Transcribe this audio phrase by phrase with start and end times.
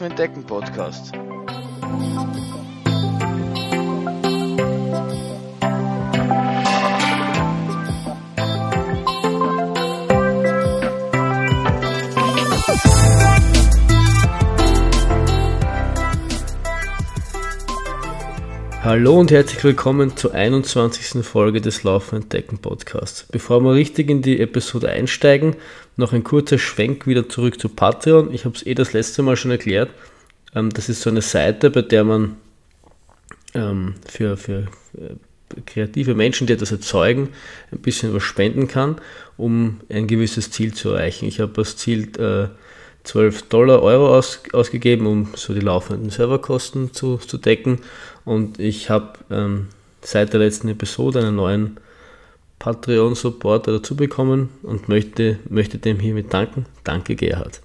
[0.00, 1.12] Entdecken Podcast.
[18.90, 21.24] Hallo und herzlich willkommen zur 21.
[21.24, 23.24] Folge des Laufen entdecken Podcasts.
[23.30, 25.54] Bevor wir richtig in die Episode einsteigen,
[25.94, 28.34] noch ein kurzer Schwenk wieder zurück zu Patreon.
[28.34, 29.90] Ich habe es eh das letzte Mal schon erklärt.
[30.56, 32.38] Ähm, das ist so eine Seite, bei der man
[33.54, 34.66] ähm, für, für
[34.98, 35.14] äh,
[35.66, 37.28] kreative Menschen, die etwas erzeugen,
[37.70, 38.96] ein bisschen was spenden kann,
[39.36, 41.26] um ein gewisses Ziel zu erreichen.
[41.26, 42.48] Ich habe das Ziel äh,
[43.04, 47.78] 12 Dollar, Euro aus, ausgegeben, um so die laufenden Serverkosten zu, zu decken.
[48.24, 49.68] Und ich habe ähm,
[50.02, 51.78] seit der letzten Episode einen neuen
[52.58, 56.66] Patreon-Supporter dazu bekommen und möchte, möchte dem hiermit danken.
[56.84, 57.60] Danke, Gerhard.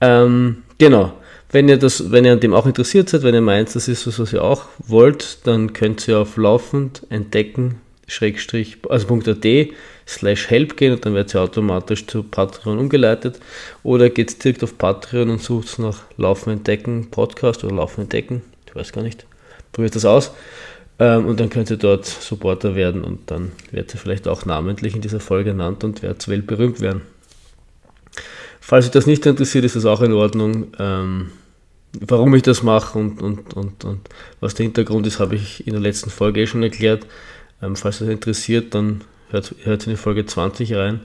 [0.00, 1.12] Ähm, genau.
[1.50, 4.06] Wenn ihr, das, wenn ihr an dem auch interessiert seid, wenn ihr meint, das ist
[4.06, 9.46] was, was ihr auch wollt, dann könnt ihr auf laufend entdecken, schrägstrich, also .at
[10.06, 13.40] slash help gehen und dann wird sie automatisch zu Patreon umgeleitet.
[13.82, 18.74] Oder geht direkt auf Patreon und sucht nach Laufen entdecken Podcast oder Laufen entdecken, ich
[18.74, 19.27] weiß gar nicht.
[19.78, 20.32] Probiert das aus.
[20.98, 24.96] Ähm, und dann könnt ihr dort Supporter werden und dann werdet ihr vielleicht auch namentlich
[24.96, 27.02] in dieser Folge genannt und werdet weltberühmt werden.
[28.60, 30.72] Falls euch das nicht interessiert, ist das auch in Ordnung.
[30.80, 31.30] Ähm,
[31.92, 34.00] warum ich das mache und, und, und, und
[34.40, 37.06] was der Hintergrund ist, habe ich in der letzten Folge eh schon erklärt.
[37.62, 41.02] Ähm, falls das interessiert, dann hört, hört in die Folge 20 rein.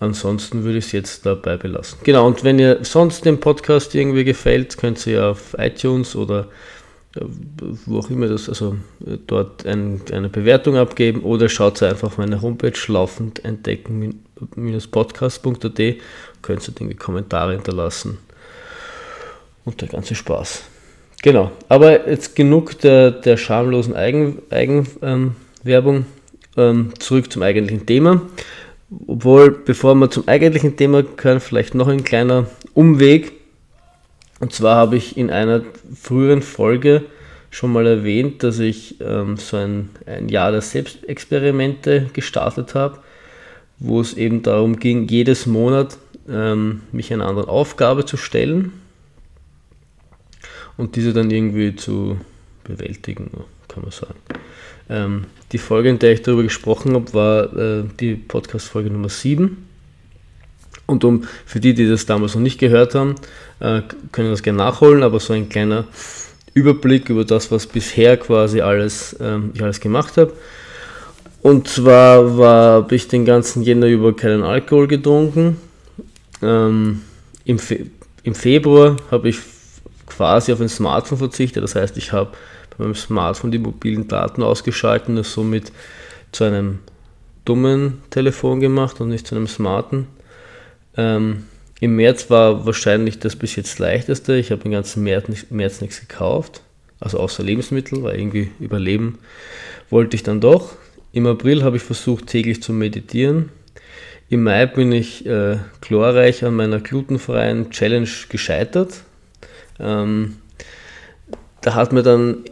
[0.00, 2.00] Ansonsten würde ich es jetzt dabei belassen.
[2.02, 6.48] Genau, und wenn ihr sonst dem Podcast irgendwie gefällt, könnt ihr auf iTunes oder
[7.86, 8.76] wo auch immer das, also
[9.06, 15.96] äh, dort ein, eine Bewertung abgeben oder schaut einfach auf meine Homepage laufend entdecken-podcast.at,
[16.42, 18.18] könnt ihr irgendwie Kommentare hinterlassen
[19.64, 20.64] und der ganze Spaß.
[21.22, 25.96] Genau, aber jetzt genug der, der schamlosen Eigen, Eigenwerbung.
[25.96, 26.06] Ähm,
[26.56, 28.22] ähm, zurück zum eigentlichen Thema.
[29.06, 33.32] Obwohl, bevor wir zum eigentlichen Thema können, vielleicht noch ein kleiner Umweg.
[34.40, 35.62] Und zwar habe ich in einer
[35.94, 37.04] früheren Folge
[37.50, 42.98] schon mal erwähnt, dass ich ähm, so ein, ein Jahr der Selbstexperimente gestartet habe,
[43.78, 45.96] wo es eben darum ging, jedes Monat
[46.28, 48.72] ähm, mich einer anderen Aufgabe zu stellen
[50.76, 52.18] und diese dann irgendwie zu
[52.64, 53.30] bewältigen,
[53.68, 54.18] kann man sagen.
[54.88, 59.68] Ähm, die Folge, in der ich darüber gesprochen habe, war äh, die Podcast-Folge Nummer 7.
[60.86, 63.14] Und um, für die, die das damals noch nicht gehört haben,
[63.60, 65.84] äh, können das gerne nachholen, aber so ein kleiner
[66.52, 70.32] Überblick über das, was bisher quasi alles, ähm, ich alles gemacht habe.
[71.42, 75.58] Und zwar habe ich den ganzen Jänner über keinen Alkohol getrunken.
[76.42, 77.02] Ähm,
[77.44, 77.86] im, Fe
[78.22, 79.38] Im Februar habe ich
[80.06, 82.32] quasi auf ein Smartphone verzichtet, das heißt, ich habe
[82.76, 85.72] bei meinem Smartphone die mobilen Daten ausgeschalten und somit
[86.32, 86.80] zu einem
[87.44, 90.06] dummen Telefon gemacht und nicht zu einem smarten.
[90.96, 91.44] Ähm,
[91.80, 94.36] Im März war wahrscheinlich das bis jetzt leichteste.
[94.36, 96.62] Ich habe den ganzen März, März nichts gekauft,
[97.00, 99.18] also außer Lebensmittel, weil irgendwie überleben
[99.90, 100.76] wollte ich dann doch.
[101.12, 103.50] Im April habe ich versucht täglich zu meditieren.
[104.28, 109.02] Im Mai bin ich äh, glorreich an meiner glutenfreien Challenge gescheitert.
[109.78, 110.36] Ähm,
[111.60, 112.44] da hat mir dann,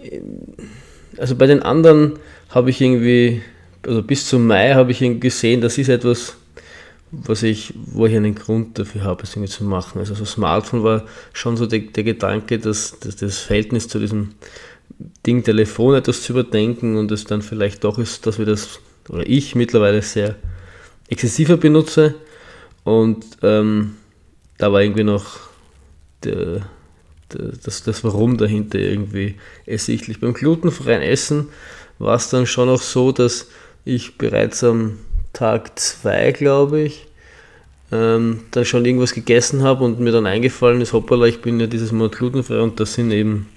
[1.19, 2.19] also bei den anderen
[2.51, 3.43] habe ich irgendwie,
[3.87, 6.37] also bis zum Mai habe ich gesehen, das ist etwas,
[7.13, 9.99] was ich, wo ich einen Grund dafür habe, es irgendwie zu machen.
[9.99, 14.31] Also so Smartphone war schon so der, der Gedanke, dass, dass, das Verhältnis zu diesem
[15.27, 18.81] Ding Telefon etwas zu überdenken und es dann vielleicht doch ist, dass wir das,
[19.11, 20.37] oder ich mittlerweile sehr
[21.09, 22.15] exzessiver benutze
[22.85, 23.97] und ähm,
[24.57, 25.41] da war irgendwie noch
[26.25, 26.63] der,
[27.29, 29.37] das, das Warum dahinter irgendwie
[29.67, 30.21] ersichtlich.
[30.21, 31.49] Beim glutenfreien Essen
[31.99, 33.49] war es dann schon auch so, dass
[33.85, 34.99] ich bereits am
[35.33, 37.07] Tag 2, glaube ich,
[37.91, 41.67] ähm, da schon irgendwas gegessen habe und mir dann eingefallen ist, hoppala, ich bin ja
[41.67, 43.49] dieses Monat glutenfrei und da sind eben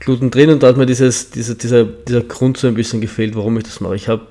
[0.00, 3.36] Gluten drin und da hat mir dieses, dieser, dieser, dieser Grund so ein bisschen gefehlt,
[3.36, 3.94] warum ich das mache.
[3.94, 4.26] Ich habe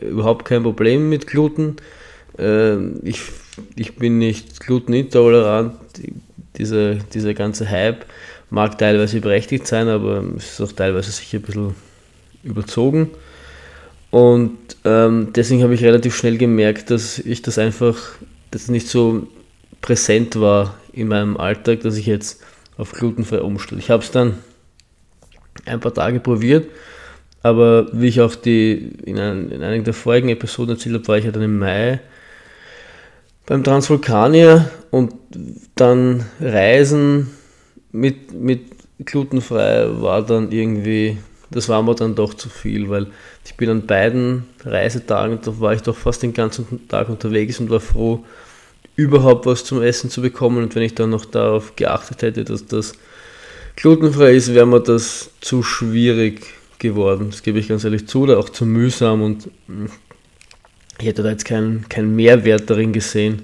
[0.00, 1.76] überhaupt kein Problem mit Gluten.
[2.38, 3.20] Ähm, ich,
[3.76, 5.74] ich bin nicht glutenintolerant
[6.56, 8.06] dieser, dieser ganze Hype
[8.52, 11.74] mag teilweise berechtigt sein, aber es ist auch teilweise sicher ein bisschen
[12.44, 13.10] überzogen.
[14.12, 17.96] Und ähm, deswegen habe ich relativ schnell gemerkt, dass ich das einfach,
[18.50, 19.26] dass nicht so
[19.80, 22.42] präsent war in meinem Alltag, dass ich jetzt
[22.76, 23.80] auf glutenfrei umstelle.
[23.80, 24.34] Ich habe es dann
[25.64, 26.68] ein paar Tage probiert,
[27.42, 31.16] aber wie ich auch die in, ein, in einigen der vorigen Episoden erzählt habe, war
[31.16, 31.98] ich ja dann im Mai
[33.46, 35.14] beim Transvulkanier und
[35.74, 37.30] dann Reisen
[37.92, 38.60] mit, mit
[39.06, 41.16] glutenfrei war dann irgendwie,
[41.50, 43.06] das war mir dann doch zu viel, weil
[43.44, 47.70] ich bin an beiden Reisetagen, da war ich doch fast den ganzen Tag unterwegs und
[47.70, 48.24] war froh,
[48.94, 50.62] überhaupt was zum Essen zu bekommen.
[50.62, 52.92] Und wenn ich dann noch darauf geachtet hätte, dass das
[53.76, 56.42] glutenfrei ist, wäre mir das zu schwierig
[56.78, 57.28] geworden.
[57.30, 59.88] Das gebe ich ganz ehrlich zu, oder auch zu mühsam und hm,
[60.98, 63.42] ich hätte da jetzt keinen kein Mehrwert darin gesehen.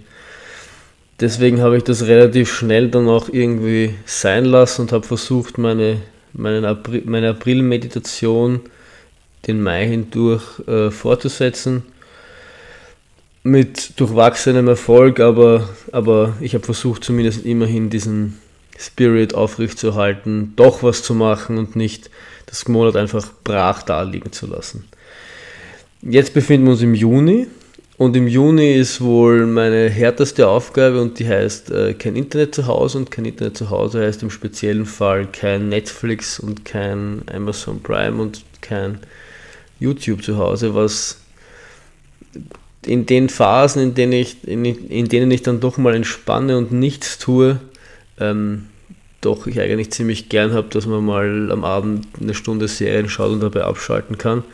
[1.20, 6.00] Deswegen habe ich das relativ schnell dann auch irgendwie sein lassen und habe versucht, meine,
[6.32, 8.60] meine, April, meine April-Meditation
[9.46, 11.82] den Mai hindurch äh, fortzusetzen.
[13.44, 18.38] Mit durchwachsenem Erfolg, aber, aber ich habe versucht, zumindest immerhin diesen
[18.78, 22.10] Spirit aufrechtzuerhalten, doch was zu machen und nicht
[22.46, 24.84] das Monat einfach brach da liegen zu lassen.
[26.02, 27.48] Jetzt befinden wir uns im Juni
[27.96, 32.68] und im Juni ist wohl meine härteste Aufgabe und die heißt äh, kein Internet zu
[32.68, 37.82] Hause und kein Internet zu Hause heißt im speziellen Fall kein Netflix und kein Amazon
[37.82, 39.00] Prime und kein
[39.80, 41.20] YouTube zu Hause, was
[42.86, 46.72] in den Phasen, in denen ich, in, in denen ich dann doch mal entspanne und
[46.72, 47.60] nichts tue,
[48.18, 48.66] ähm,
[49.20, 53.32] doch ich eigentlich ziemlich gern habe, dass man mal am Abend eine Stunde Serien schaut
[53.32, 54.44] und dabei abschalten kann.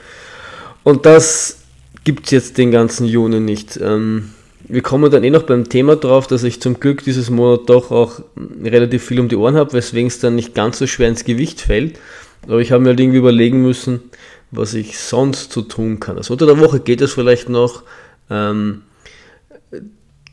[0.82, 1.58] Und das
[2.04, 3.78] gibt es jetzt den ganzen Juni nicht.
[3.82, 4.30] Ähm,
[4.66, 7.90] wir kommen dann eh noch beim Thema drauf, dass ich zum Glück dieses Monat doch
[7.90, 8.20] auch
[8.62, 11.60] relativ viel um die Ohren habe, weswegen es dann nicht ganz so schwer ins Gewicht
[11.60, 11.98] fällt.
[12.46, 14.02] Aber ich habe mir halt irgendwie überlegen müssen,
[14.56, 16.16] was ich sonst so tun kann.
[16.16, 17.82] Also unter der Woche geht es vielleicht noch.
[18.30, 18.82] Ähm,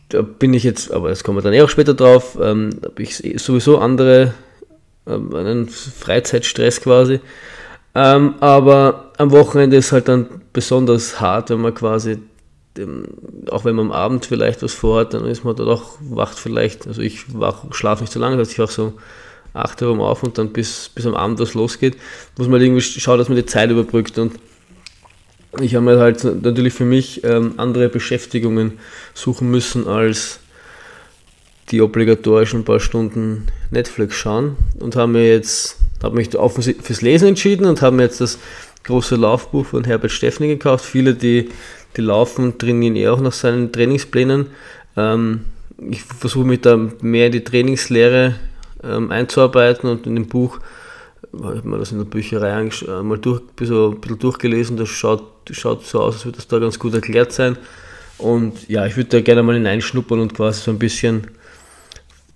[0.09, 3.01] da bin ich jetzt, aber das kommen wir dann eh auch später drauf, ähm, habe
[3.01, 4.33] ich sowieso andere,
[5.07, 7.21] ähm, einen Freizeitstress quasi.
[7.95, 12.19] Ähm, aber am Wochenende ist halt dann besonders hart, wenn man quasi,
[12.77, 13.06] ähm,
[13.50, 16.88] auch wenn man am Abend vielleicht was vorhat, dann ist man da doch, wacht vielleicht,
[16.88, 17.25] also ich
[17.71, 18.94] schlafe nicht so lange, das heißt ich wach so
[19.53, 21.98] 8 Uhr auf und dann bis, bis am Abend was losgeht,
[22.38, 24.33] muss man irgendwie schauen, dass man die Zeit überbrückt und
[25.59, 28.80] ich habe mir halt natürlich für mich ähm, andere Beschäftigungen
[29.13, 30.39] suchen müssen als
[31.71, 37.65] die obligatorischen paar Stunden Netflix schauen und habe mir jetzt habe mich fürs Lesen entschieden
[37.65, 38.39] und habe mir jetzt das
[38.83, 40.86] große Laufbuch von Herbert Steffni gekauft.
[40.86, 41.50] Viele, die,
[41.95, 44.48] die laufen, trainieren eh auch nach seinen Trainingsplänen.
[44.98, 45.42] Ähm,
[45.89, 48.36] ich versuche mich da mehr in die Trainingslehre
[48.83, 50.59] ähm, einzuarbeiten und in dem Buch
[51.41, 54.89] habe ich mir das in der Bücherei äh, mal durch, so ein bisschen durchgelesen, das
[54.89, 57.57] schaut, schaut so aus, als würde das da ganz gut erklärt sein.
[58.17, 61.27] Und ja, ich würde da gerne mal hineinschnuppern und quasi so ein bisschen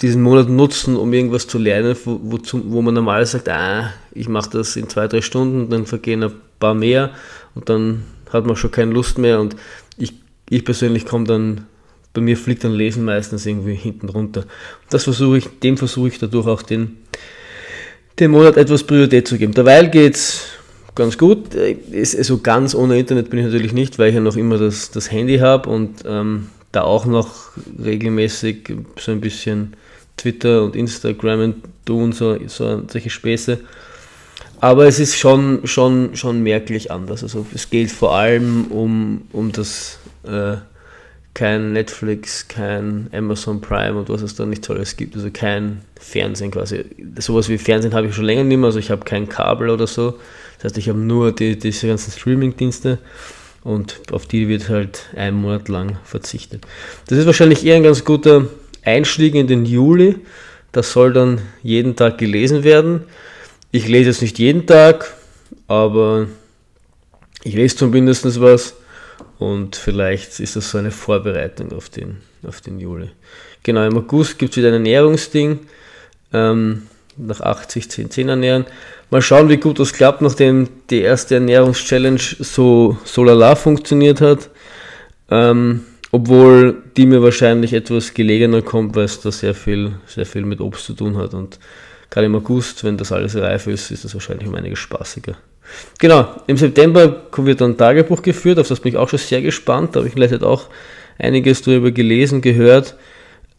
[0.02, 4.28] diesen Monat nutzen, um irgendwas zu lernen, wo, wo, wo man normal sagt, ah, ich
[4.28, 7.12] mache das in zwei, drei Stunden, dann vergehen ein paar mehr
[7.54, 9.56] und dann hat man schon keine Lust mehr und
[9.98, 10.14] ich,
[10.50, 11.68] ich persönlich komme dann,
[12.16, 14.46] bei mir fliegt dann Lesen meistens irgendwie hinten runter.
[14.90, 16.98] Das versuche ich, dem versuche ich dadurch auch den,
[18.18, 19.54] den Monat etwas Priorität zu geben.
[19.54, 20.46] Derweil geht es
[20.96, 21.54] ganz gut.
[21.54, 24.90] Ist, also ganz ohne Internet bin ich natürlich nicht, weil ich ja noch immer das,
[24.92, 27.52] das Handy habe und ähm, da auch noch
[27.84, 29.76] regelmäßig so ein bisschen
[30.18, 33.60] Twitter und Instagram tun, so, so solche Späße.
[34.62, 37.24] Aber es ist schon, schon, schon merklich anders.
[37.24, 40.56] Also es geht vor allem um, um das äh,
[41.36, 45.16] kein Netflix, kein Amazon Prime und was es da nicht so alles gibt.
[45.16, 46.86] Also kein Fernsehen quasi.
[47.20, 48.68] Sowas wie Fernsehen habe ich schon länger nicht mehr.
[48.68, 50.18] Also ich habe kein Kabel oder so.
[50.58, 53.00] Das heißt, ich habe nur die, diese ganzen Streaming-Dienste
[53.64, 56.66] und auf die wird halt ein Monat lang verzichtet.
[57.08, 58.48] Das ist wahrscheinlich eher ein ganz guter
[58.84, 60.16] Einstieg in den Juli.
[60.72, 63.02] Das soll dann jeden Tag gelesen werden.
[63.72, 65.14] Ich lese jetzt nicht jeden Tag,
[65.68, 66.28] aber
[67.44, 68.76] ich lese zumindest was
[69.40, 73.10] und vielleicht ist das so eine Vorbereitung auf den, auf den Juli.
[73.64, 75.60] Genau, im August gibt es wieder ein Ernährungsding.
[76.34, 76.84] Ähm,
[77.18, 78.66] nach 80, 10, 10 ernähren.
[79.10, 84.50] Mal schauen, wie gut das klappt, nachdem die erste Ernährungschallenge so, so lala funktioniert hat.
[85.30, 90.44] Ähm, obwohl die mir wahrscheinlich etwas gelegener kommt, weil es da sehr viel, sehr viel
[90.44, 91.34] mit Obst zu tun hat.
[91.34, 91.60] Und
[92.10, 95.36] gerade im August, wenn das alles reif ist, ist das wahrscheinlich um einiges spaßiger.
[96.00, 99.96] Genau, im September wird dann Tagebuch geführt, auf das bin ich auch schon sehr gespannt.
[99.96, 100.68] Da habe ich vielleicht auch
[101.18, 102.96] einiges darüber gelesen, gehört,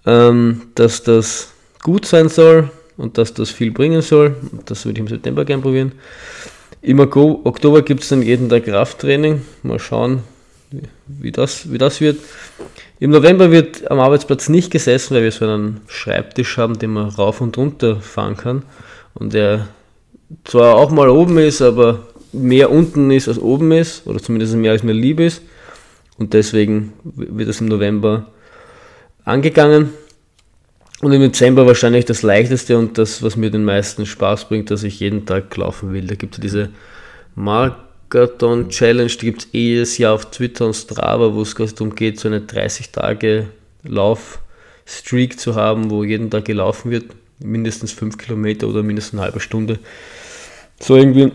[0.04, 4.36] ähm, dass das gut sein soll und dass das viel bringen soll.
[4.66, 5.92] Das würde ich im September gerne probieren.
[6.82, 9.42] Im Oktober gibt es dann jeden Tag Krafttraining.
[9.62, 10.22] Mal schauen,
[11.06, 12.18] wie das, wie das wird.
[12.98, 17.08] Im November wird am Arbeitsplatz nicht gesessen, weil wir so einen Schreibtisch haben, den man
[17.08, 18.62] rauf und runter fahren kann.
[19.14, 19.68] Und der
[20.44, 24.72] zwar auch mal oben ist, aber mehr unten ist als oben ist, oder zumindest mehr
[24.72, 25.42] als mir lieb ist.
[26.18, 28.26] Und deswegen wird das im November
[29.24, 29.90] angegangen.
[31.02, 34.82] Und im Dezember wahrscheinlich das leichteste und das, was mir den meisten Spaß bringt, dass
[34.82, 36.06] ich jeden Tag laufen will.
[36.06, 36.70] Da gibt es diese
[37.34, 41.74] Marathon Challenge, die gibt es eh jedes Jahr auf Twitter und Strava, wo es quasi
[41.74, 43.48] darum geht, so eine 30 Tage
[43.82, 47.04] Laufstreak zu haben, wo jeden Tag gelaufen wird,
[47.40, 49.78] mindestens 5 Kilometer oder mindestens eine halbe Stunde.
[50.80, 51.32] So irgendwie,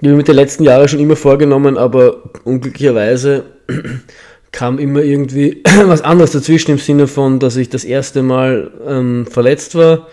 [0.00, 3.44] die habe ich mit den letzten Jahren schon immer vorgenommen, aber unglücklicherweise
[4.52, 9.26] kam immer irgendwie was anderes dazwischen im Sinne von, dass ich das erste Mal ähm,
[9.26, 10.08] verletzt war.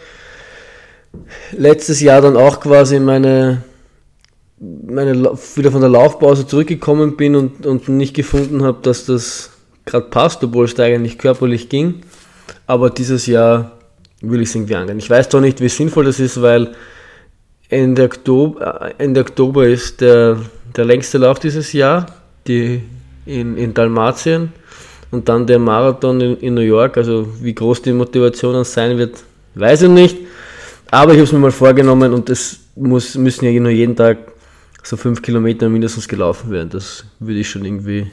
[1.51, 3.63] Letztes Jahr dann auch quasi meine,
[4.59, 9.51] meine wieder von der Laufpause zurückgekommen bin und, und nicht gefunden habe, dass das
[9.85, 12.01] gerade passt, obwohl es da eigentlich körperlich ging.
[12.67, 13.77] Aber dieses Jahr
[14.21, 14.99] will ich es irgendwie angehen.
[14.99, 16.73] Ich weiß doch nicht, wie sinnvoll das ist, weil
[17.69, 20.37] Ende Oktober, äh, Ende Oktober ist der,
[20.75, 22.05] der längste Lauf dieses Jahr.
[22.47, 22.81] Die
[23.27, 24.51] in, in Dalmatien
[25.11, 26.97] und dann der Marathon in, in New York.
[26.97, 29.17] Also wie groß die Motivation dann sein wird,
[29.55, 30.17] weiß ich nicht.
[30.89, 34.17] Aber ich habe es mir mal vorgenommen und es muss, müssen ja nur jeden Tag
[34.81, 36.69] so fünf Kilometer mindestens gelaufen werden.
[36.69, 38.07] Das würde ich schon irgendwie,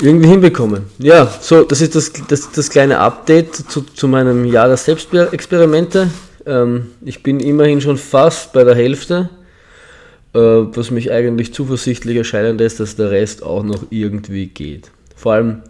[0.00, 0.84] irgendwie hinbekommen.
[0.98, 6.08] Ja, so, das ist das, das, das kleine Update zu, zu meinem Jahr der Selbstexperimente.
[6.46, 9.28] Ähm, ich bin immerhin schon fast bei der Hälfte.
[10.36, 14.90] Äh, was mich eigentlich zuversichtlich erscheinen lässt, dass der Rest auch noch irgendwie geht.
[15.14, 15.62] Vor allem,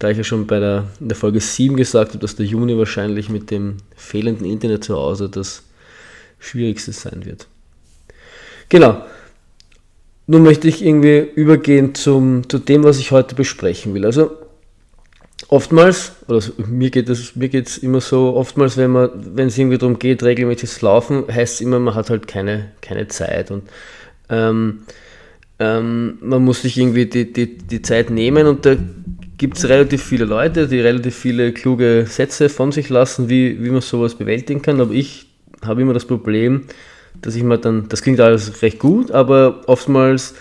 [0.00, 2.76] da ich ja schon bei der, in der Folge 7 gesagt habe, dass der Juni
[2.76, 5.62] wahrscheinlich mit dem fehlenden Internet zu Hause das
[6.40, 7.46] Schwierigste sein wird.
[8.68, 9.04] Genau.
[10.26, 14.04] Nun möchte ich irgendwie übergehen zum, zu dem, was ich heute besprechen will.
[14.04, 14.32] Also
[15.50, 19.78] oftmals, oder mir geht es mir geht's immer so, oftmals, wenn man, wenn es irgendwie
[19.78, 23.50] darum geht, regelmäßig zu laufen, heißt es immer, man hat halt keine, keine Zeit.
[23.50, 23.64] Und
[24.28, 24.82] ähm,
[25.58, 28.76] ähm, man muss sich irgendwie die, die, die Zeit nehmen und da
[29.38, 33.70] gibt es relativ viele Leute, die relativ viele kluge Sätze von sich lassen, wie, wie
[33.70, 34.80] man sowas bewältigen kann.
[34.80, 35.26] Aber ich
[35.62, 36.62] habe immer das Problem,
[37.22, 40.34] dass ich mir dann, das klingt alles recht gut, aber oftmals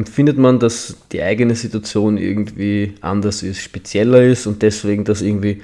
[0.00, 5.62] empfindet man, dass die eigene Situation irgendwie anders ist, spezieller ist und deswegen das irgendwie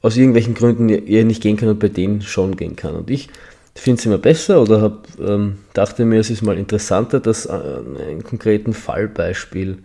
[0.00, 2.94] aus irgendwelchen Gründen eher nicht gehen kann und bei denen schon gehen kann.
[2.94, 3.28] Und ich
[3.74, 7.52] finde es immer besser oder hab, ähm, dachte mir, es ist mal interessanter, das äh,
[7.52, 9.78] einem konkreten Fallbeispiel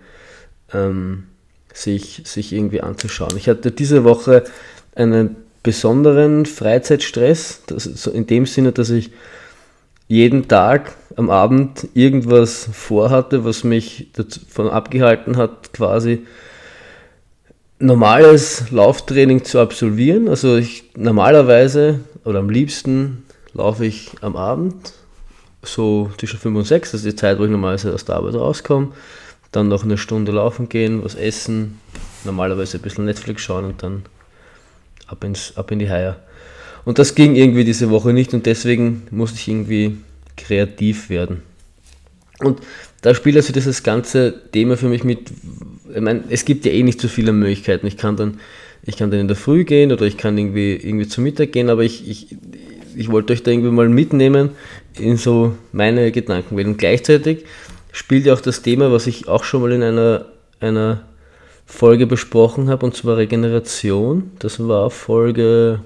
[0.74, 1.24] ähm,
[1.74, 3.36] sich, sich irgendwie anzuschauen.
[3.36, 4.46] Ich hatte diese Woche
[4.96, 9.12] einen besonderen Freizeitstress, das, so in dem Sinne, dass ich
[10.10, 16.25] jeden Tag am Abend irgendwas vorhatte, was mich davon abgehalten hat, quasi
[17.78, 20.28] normales Lauftraining zu absolvieren.
[20.28, 23.24] Also ich normalerweise oder am liebsten
[23.54, 24.94] laufe ich am Abend
[25.62, 28.34] so zwischen 5 und 6, das ist die Zeit, wo ich normalerweise aus der Arbeit
[28.34, 28.89] rauskomme.
[29.51, 31.80] Dann noch eine Stunde laufen gehen, was essen,
[32.24, 34.04] normalerweise ein bisschen Netflix schauen und dann
[35.08, 36.16] ab, ins, ab in die Haie.
[36.86, 39.98] Und das ging irgendwie diese Woche nicht und deswegen musste ich irgendwie
[40.38, 41.43] kreativ werden.
[42.39, 42.59] Und
[43.01, 45.31] da spielt also dieses ganze Thema für mich mit,
[45.93, 47.88] ich meine, es gibt ja eh nicht so viele Möglichkeiten.
[47.88, 48.39] Ich kann dann,
[48.83, 51.69] ich kann dann in der Früh gehen oder ich kann irgendwie, irgendwie zu Mittag gehen,
[51.69, 52.38] aber ich, ich,
[52.95, 54.51] ich wollte euch da irgendwie mal mitnehmen
[54.98, 56.67] in so meine Gedankenwelt.
[56.67, 57.45] Und gleichzeitig
[57.91, 60.25] spielt ja auch das Thema, was ich auch schon mal in einer,
[60.59, 61.03] einer
[61.65, 64.31] Folge besprochen habe, und zwar Regeneration.
[64.39, 65.81] Das war Folge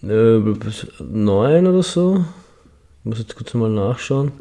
[0.00, 2.24] 9 äh, oder so.
[3.00, 4.32] Ich muss jetzt kurz mal nachschauen.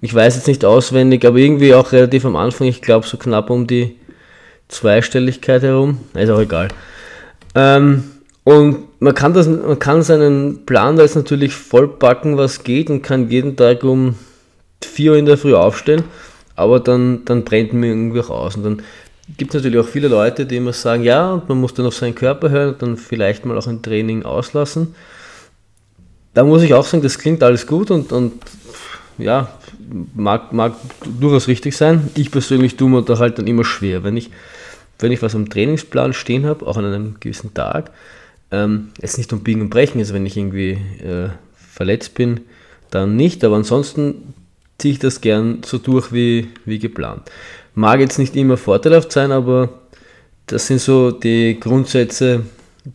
[0.00, 3.50] Ich weiß jetzt nicht auswendig, aber irgendwie auch relativ am Anfang, ich glaube so knapp
[3.50, 3.96] um die
[4.68, 6.00] Zweistelligkeit herum.
[6.14, 6.68] Ist auch egal.
[7.54, 8.04] Ähm,
[8.44, 13.02] und man kann, das, man kann seinen Plan da jetzt natürlich vollpacken, was geht und
[13.02, 14.16] kann jeden Tag um
[14.84, 16.04] 4 Uhr in der Früh aufstehen,
[16.54, 18.56] aber dann, dann brennt mir irgendwie auch aus.
[18.56, 18.82] Und dann
[19.36, 22.14] gibt natürlich auch viele Leute, die immer sagen, ja, und man muss dann auf seinen
[22.14, 24.94] Körper hören und dann vielleicht mal auch ein Training auslassen.
[26.34, 28.34] Da muss ich auch sagen, das klingt alles gut und, und
[29.18, 29.48] ja,
[30.14, 30.74] mag, mag
[31.18, 32.10] durchaus richtig sein.
[32.14, 34.04] Ich persönlich tue mir da halt dann immer schwer.
[34.04, 34.30] Wenn ich,
[34.98, 37.90] wenn ich was am Trainingsplan stehen habe, auch an einem gewissen Tag,
[38.50, 42.42] ähm, es nicht um Biegen und Brechen ist, wenn ich irgendwie äh, verletzt bin,
[42.90, 44.34] dann nicht, aber ansonsten
[44.78, 47.22] ziehe ich das gern so durch wie, wie geplant.
[47.76, 49.68] Mag jetzt nicht immer vorteilhaft sein, aber
[50.46, 52.40] das sind so die Grundsätze,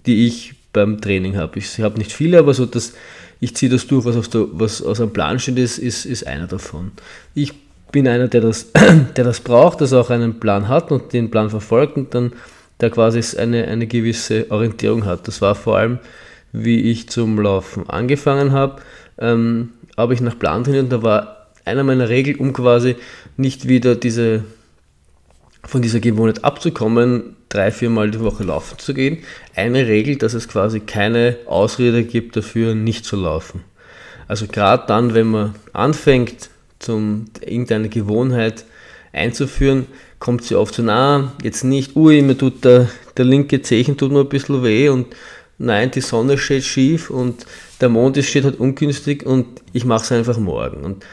[0.07, 1.59] die ich beim Training habe.
[1.59, 2.93] Ich habe nicht viele, aber so dass
[3.39, 6.25] ich ziehe das durch, was, auf der, was aus einem Plan steht, ist, ist, ist
[6.25, 6.93] einer davon.
[7.35, 7.53] Ich
[7.91, 8.71] bin einer, der das,
[9.15, 12.33] der das braucht, das auch einen Plan hat und den Plan verfolgt und dann
[12.79, 15.27] der quasi eine, eine gewisse Orientierung hat.
[15.27, 15.99] Das war vor allem,
[16.53, 18.81] wie ich zum Laufen angefangen habe,
[19.19, 22.95] ähm, habe ich nach Plan trainiert und da war einer meiner Regeln, um quasi
[23.37, 24.43] nicht wieder diese
[25.63, 29.19] von dieser Gewohnheit abzukommen, drei, viermal die Woche laufen zu gehen,
[29.55, 33.63] eine Regel, dass es quasi keine Ausrede gibt dafür, nicht zu laufen.
[34.27, 36.49] Also gerade dann, wenn man anfängt,
[36.79, 38.65] zum, irgendeine Gewohnheit
[39.13, 39.85] einzuführen,
[40.19, 44.11] kommt sie oft so, na, jetzt nicht, ui, mir tut der, der linke Zehen tut
[44.11, 45.07] mir ein bisschen weh und
[45.57, 47.45] nein, die Sonne steht schief und
[47.81, 50.83] der Mond steht halt ungünstig und ich mache es einfach morgen.
[50.83, 51.05] Und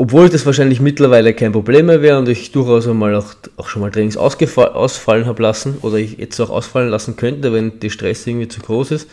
[0.00, 3.82] obwohl das wahrscheinlich mittlerweile kein Problem mehr wäre und ich durchaus einmal auch, auch schon
[3.82, 8.26] mal Trainings ausfallen habe lassen oder ich jetzt auch ausfallen lassen könnte, wenn der Stress
[8.26, 9.10] irgendwie zu groß ist.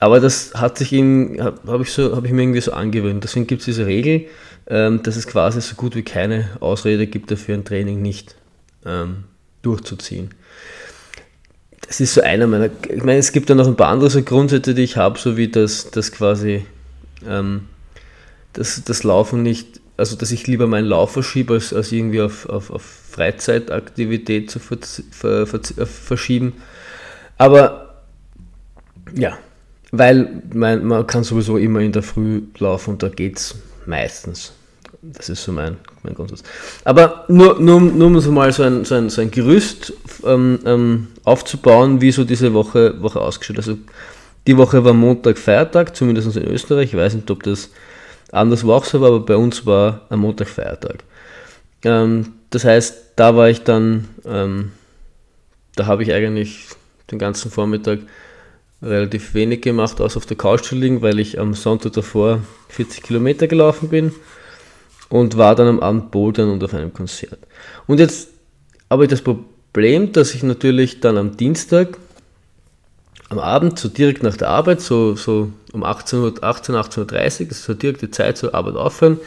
[0.00, 3.22] Aber das hat sich habe ich, so, hab ich mir irgendwie so angewöhnt.
[3.22, 4.24] Deswegen gibt es diese Regel,
[4.66, 8.34] ähm, dass es quasi so gut wie keine Ausrede gibt dafür, ein Training nicht
[8.84, 9.22] ähm,
[9.62, 10.30] durchzuziehen.
[11.86, 14.20] Das ist so einer meiner, ich meine, es gibt dann noch ein paar andere so
[14.20, 16.64] Grundsätze, die ich habe, so wie das, das quasi,
[17.24, 17.66] ähm,
[18.52, 22.48] das, das Laufen nicht also dass ich lieber meinen Lauf verschiebe, als, als irgendwie auf,
[22.48, 24.78] auf, auf Freizeitaktivität zu ver,
[25.10, 26.54] ver, ver, verschieben.
[27.36, 28.04] Aber
[29.14, 29.36] ja,
[29.90, 34.52] weil man, man kann sowieso immer in der Früh laufen und da geht es meistens.
[35.02, 36.42] Das ist so mein, mein Grundsatz.
[36.84, 39.92] Aber nur, nur, nur um so mal so ein, so ein, so ein Gerüst
[40.24, 43.58] ähm, ähm, aufzubauen, wie so diese Woche, Woche ausgeschaut.
[43.58, 43.78] Also
[44.46, 46.92] die Woche war Montag, Feiertag, zumindest in Österreich.
[46.92, 47.70] Ich weiß nicht, ob das
[48.32, 51.04] Anders war auch so, aber bei uns war am Montag Feiertag.
[51.84, 54.72] Ähm, das heißt, da war ich dann, ähm,
[55.76, 56.68] da habe ich eigentlich
[57.10, 58.00] den ganzen Vormittag
[58.82, 63.02] relativ wenig gemacht, außer auf der Couch zu liegen, weil ich am Sonntag davor 40
[63.02, 64.12] Kilometer gelaufen bin
[65.08, 67.38] und war dann am Abend bouldern und auf einem Konzert.
[67.86, 68.28] Und jetzt
[68.90, 71.98] habe ich das Problem, dass ich natürlich dann am Dienstag
[73.28, 77.50] am Abend, so direkt nach der Arbeit, so, so um 18 Uhr, 18, 18.30 Uhr,
[77.50, 79.18] ist so direkt die Zeit zur Arbeit aufhören,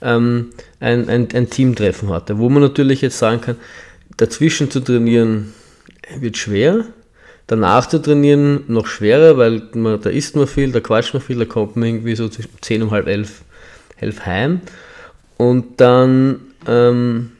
[0.00, 0.50] ähm,
[0.80, 3.56] ein, ein, ein Teamtreffen hatte, wo man natürlich jetzt sagen kann,
[4.16, 5.52] dazwischen zu trainieren
[6.18, 6.84] wird schwer,
[7.46, 11.38] danach zu trainieren noch schwerer, weil man, da isst man viel, da quatscht man viel,
[11.38, 13.42] da kommt man irgendwie so zwischen 10 und halb 11,
[14.00, 14.60] 11 heim.
[15.36, 17.32] Und dann, ähm,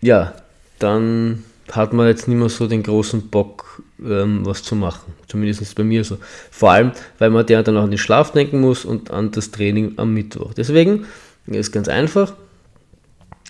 [0.00, 0.34] ja,
[0.78, 5.12] dann hat man jetzt nicht mehr so den großen Bock, ähm, was zu machen.
[5.28, 6.18] Zumindest bei mir so.
[6.50, 9.92] Vor allem, weil man dann auch an den Schlaf denken muss und an das Training
[9.96, 10.54] am Mittwoch.
[10.54, 11.06] Deswegen
[11.46, 12.34] ist ganz einfach.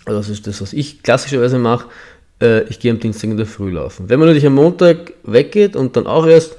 [0.05, 1.89] Das ist das, was ich klassischerweise mache.
[2.41, 4.09] Äh, ich gehe am Dienstag in der Früh laufen.
[4.09, 6.57] Wenn man natürlich am Montag weggeht und dann auch erst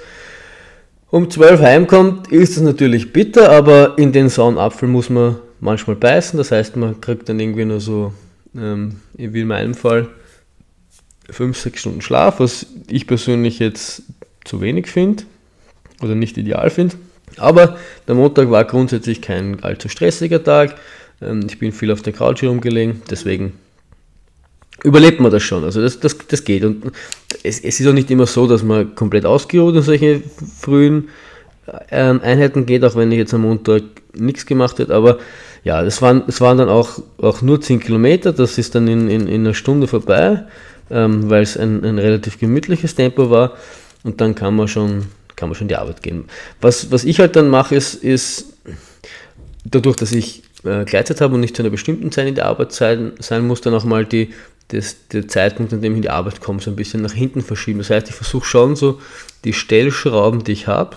[1.10, 5.96] um 12 heimkommt, ist das natürlich bitter, aber in den sauren Apfel muss man manchmal
[5.96, 6.36] beißen.
[6.36, 8.12] Das heißt, man kriegt dann irgendwie nur so,
[8.56, 10.08] ähm, wie in meinem Fall,
[11.30, 14.02] 5, 6 Stunden Schlaf, was ich persönlich jetzt
[14.44, 15.24] zu wenig finde
[16.02, 16.96] oder nicht ideal finde.
[17.36, 20.76] Aber der Montag war grundsätzlich kein allzu stressiger Tag.
[21.20, 23.54] Ähm, ich bin viel auf der Couch herumgelegen, deswegen
[24.82, 25.64] überlebt man das schon.
[25.64, 26.64] Also das, das, das geht.
[26.64, 26.92] Und
[27.42, 30.22] es, es ist auch nicht immer so, dass man komplett ausgeruht in solche
[30.60, 31.08] frühen
[31.90, 33.82] ähm, Einheiten geht, auch wenn ich jetzt am Montag
[34.14, 34.94] nichts gemacht hätte.
[34.94, 35.18] Aber
[35.64, 39.26] ja, das waren, waren dann auch, auch nur 10 Kilometer, das ist dann in, in,
[39.26, 40.44] in einer Stunde vorbei
[40.90, 43.52] ähm, weil es ein, ein relativ gemütliches Tempo war
[44.02, 46.24] und dann kann man schon, kann man schon die Arbeit gehen.
[46.60, 48.54] Was, was ich halt dann mache, ist, ist
[49.64, 52.72] dadurch, dass ich äh, Gleitzeit habe und nicht zu einer bestimmten Zeit in der Arbeit
[52.72, 54.30] sein, sein muss, dann auch mal die,
[54.68, 57.42] das, der Zeitpunkt, an dem ich in die Arbeit komme, so ein bisschen nach hinten
[57.42, 57.78] verschieben.
[57.78, 59.00] Das heißt, ich versuche schon so
[59.44, 60.96] die Stellschrauben, die ich habe,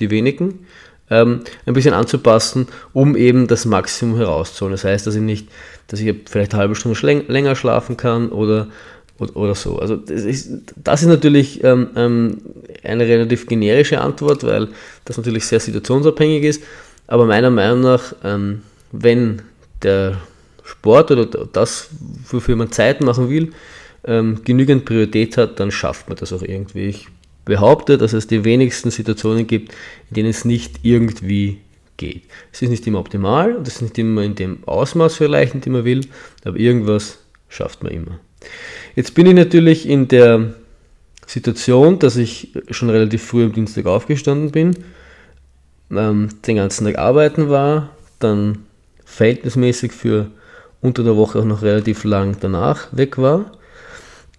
[0.00, 0.66] die wenigen,
[1.10, 4.72] ähm, ein bisschen anzupassen, um eben das Maximum herauszuholen.
[4.72, 5.48] Das heißt, dass ich nicht,
[5.86, 8.68] dass ich vielleicht eine halbe Stunde länger schlafen kann oder
[9.18, 9.78] oder so.
[9.78, 12.38] Also das ist, das ist natürlich ähm, ähm,
[12.82, 14.68] eine relativ generische Antwort, weil
[15.04, 16.62] das natürlich sehr situationsabhängig ist.
[17.06, 19.42] Aber meiner Meinung nach, ähm, wenn
[19.82, 20.18] der
[20.64, 21.88] Sport oder das,
[22.30, 23.52] wofür man Zeit machen will,
[24.04, 26.86] ähm, genügend Priorität hat, dann schafft man das auch irgendwie.
[26.86, 27.08] Ich
[27.44, 29.72] behaupte, dass es die wenigsten Situationen gibt,
[30.10, 31.58] in denen es nicht irgendwie
[31.96, 32.22] geht.
[32.52, 35.62] Es ist nicht immer optimal und es ist nicht immer in dem Ausmaß vielleicht, in
[35.62, 36.02] dem man will,
[36.44, 38.20] aber irgendwas schafft man immer.
[38.94, 40.54] Jetzt bin ich natürlich in der
[41.26, 44.76] Situation, dass ich schon relativ früh am Dienstag aufgestanden bin,
[45.90, 48.60] ähm, den ganzen Tag arbeiten war, dann
[49.04, 50.30] verhältnismäßig für
[50.80, 53.52] unter der Woche auch noch relativ lang danach weg war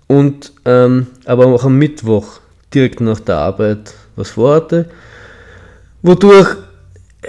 [0.08, 2.40] und ähm, aber auch am Mittwoch
[2.74, 4.90] direkt nach der Arbeit was vorhatte,
[6.02, 6.56] wodurch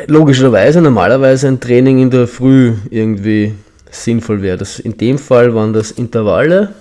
[0.07, 3.55] logischerweise normalerweise ein Training in der Früh irgendwie
[3.91, 4.57] sinnvoll wäre.
[4.57, 6.75] Das, in dem Fall waren das Intervalle,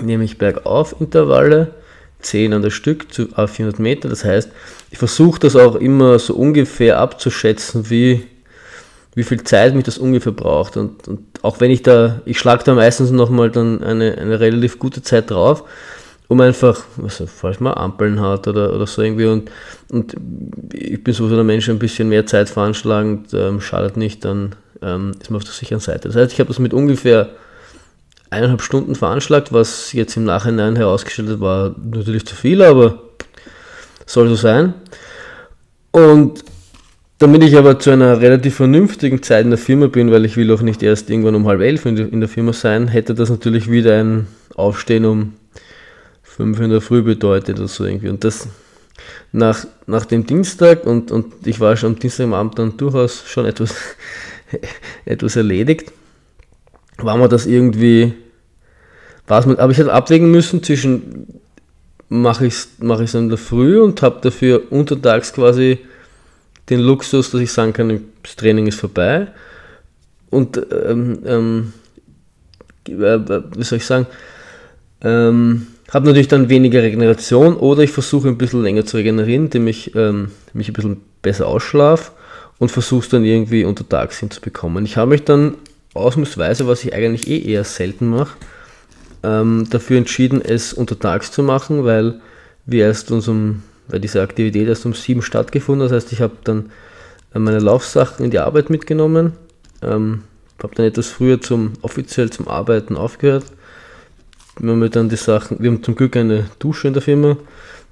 [0.00, 1.72] nämlich Bergauf-Intervalle,
[2.20, 4.08] 10 an der Stück zu auf 400 Meter.
[4.08, 4.50] Das heißt,
[4.90, 8.26] ich versuche das auch immer so ungefähr abzuschätzen, wie
[9.14, 10.76] wie viel Zeit mich das ungefähr braucht.
[10.76, 14.78] Und, und auch wenn ich da, ich schlage da meistens nochmal dann eine, eine relativ
[14.78, 15.64] gute Zeit drauf,
[16.26, 19.26] um einfach, also, falls man Ampeln hat oder, oder so irgendwie.
[19.26, 19.50] Und,
[19.90, 20.14] und
[20.72, 25.12] ich bin sowieso ein Mensch, ein bisschen mehr Zeit veranschlagend, ähm, schadet nicht, dann ähm,
[25.20, 26.08] ist man auf der sicheren Seite.
[26.08, 27.30] Das heißt, ich habe das mit ungefähr
[28.30, 32.98] eineinhalb Stunden veranschlagt, was jetzt im Nachhinein herausgestellt war natürlich zu viel, aber
[34.06, 34.74] soll so sein.
[35.92, 36.44] Und
[37.18, 40.52] damit ich aber zu einer relativ vernünftigen Zeit in der Firma bin, weil ich will
[40.52, 43.98] auch nicht erst irgendwann um halb elf in der Firma sein, hätte das natürlich wieder
[43.98, 45.34] ein Aufstehen um
[46.22, 48.08] fünf in der Früh bedeutet oder so irgendwie.
[48.08, 48.48] Und das
[49.30, 53.24] nach, nach dem Dienstag und, und ich war schon am Dienstag am Abend dann durchaus
[53.26, 53.74] schon etwas,
[55.04, 55.92] etwas erledigt,
[56.98, 58.14] war mir das irgendwie,
[59.26, 61.40] war es aber ich hatte abwägen müssen zwischen
[62.08, 65.78] mache ich es mach in der Früh und habe dafür untertags quasi
[66.70, 69.28] den Luxus, dass ich sagen kann, das Training ist vorbei.
[70.30, 71.72] Und ähm, ähm,
[72.86, 74.06] wie soll ich sagen,
[75.02, 79.68] ähm, habe natürlich dann weniger Regeneration oder ich versuche ein bisschen länger zu regenerieren, indem
[79.68, 82.12] ich ähm, mich ein bisschen besser ausschlafe
[82.58, 84.84] und versuche es dann irgendwie untertags hinzubekommen.
[84.84, 85.54] Ich habe mich dann
[85.94, 88.36] ausnahmsweise, was ich eigentlich eh eher selten mache,
[89.22, 92.20] ähm, dafür entschieden, es untertags zu machen, weil
[92.66, 93.28] wir erst uns
[93.88, 95.86] weil diese Aktivität erst um sieben stattgefunden.
[95.86, 96.70] Das heißt, ich habe dann
[97.34, 99.32] äh, meine Laufsachen in die Arbeit mitgenommen,
[99.82, 100.22] ähm,
[100.62, 103.44] habe dann etwas früher zum offiziell zum Arbeiten aufgehört.
[104.58, 107.36] Wir haben dann die Sachen, wir haben zum Glück eine Dusche in der Firma,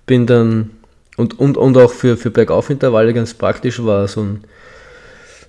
[0.06, 0.70] bin dann
[1.16, 4.44] und, und, und auch für, für Bergaufintervalle ganz praktisch war so ein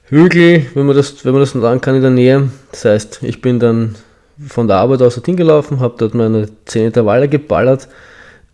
[0.09, 2.49] Hügel, wenn man das, wenn man das sagen kann, in der Nähe.
[2.71, 3.95] Das heißt, ich bin dann
[4.47, 7.87] von der Arbeit aus dorthin gelaufen, habe dort meine 10 Intervalle geballert,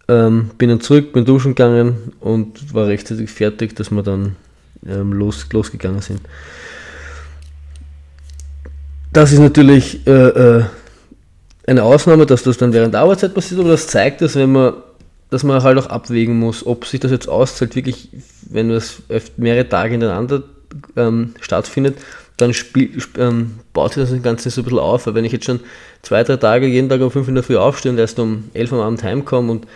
[0.07, 4.35] ähm, bin dann zurück, bin duschen gegangen und war rechtzeitig fertig, dass wir dann
[4.87, 6.21] ähm, los, losgegangen sind.
[9.11, 10.63] Das ist natürlich äh, äh,
[11.65, 14.73] eine Ausnahme, dass das dann während der Arbeitszeit passiert, aber das zeigt, dass wenn man,
[15.29, 18.09] dass man halt auch abwägen muss, ob sich das jetzt auszahlt, wirklich,
[18.49, 19.01] wenn das
[19.37, 20.43] mehrere Tage hintereinander
[20.95, 21.97] ähm, stattfindet,
[22.37, 25.05] dann spiel, ähm, baut sich das Ganze so ein bisschen auf.
[25.05, 25.59] Weil wenn ich jetzt schon
[26.01, 28.71] zwei, drei Tage jeden Tag um 5 in der Früh aufstehe und erst um 11
[28.71, 29.67] Uhr am Abend heimkomme und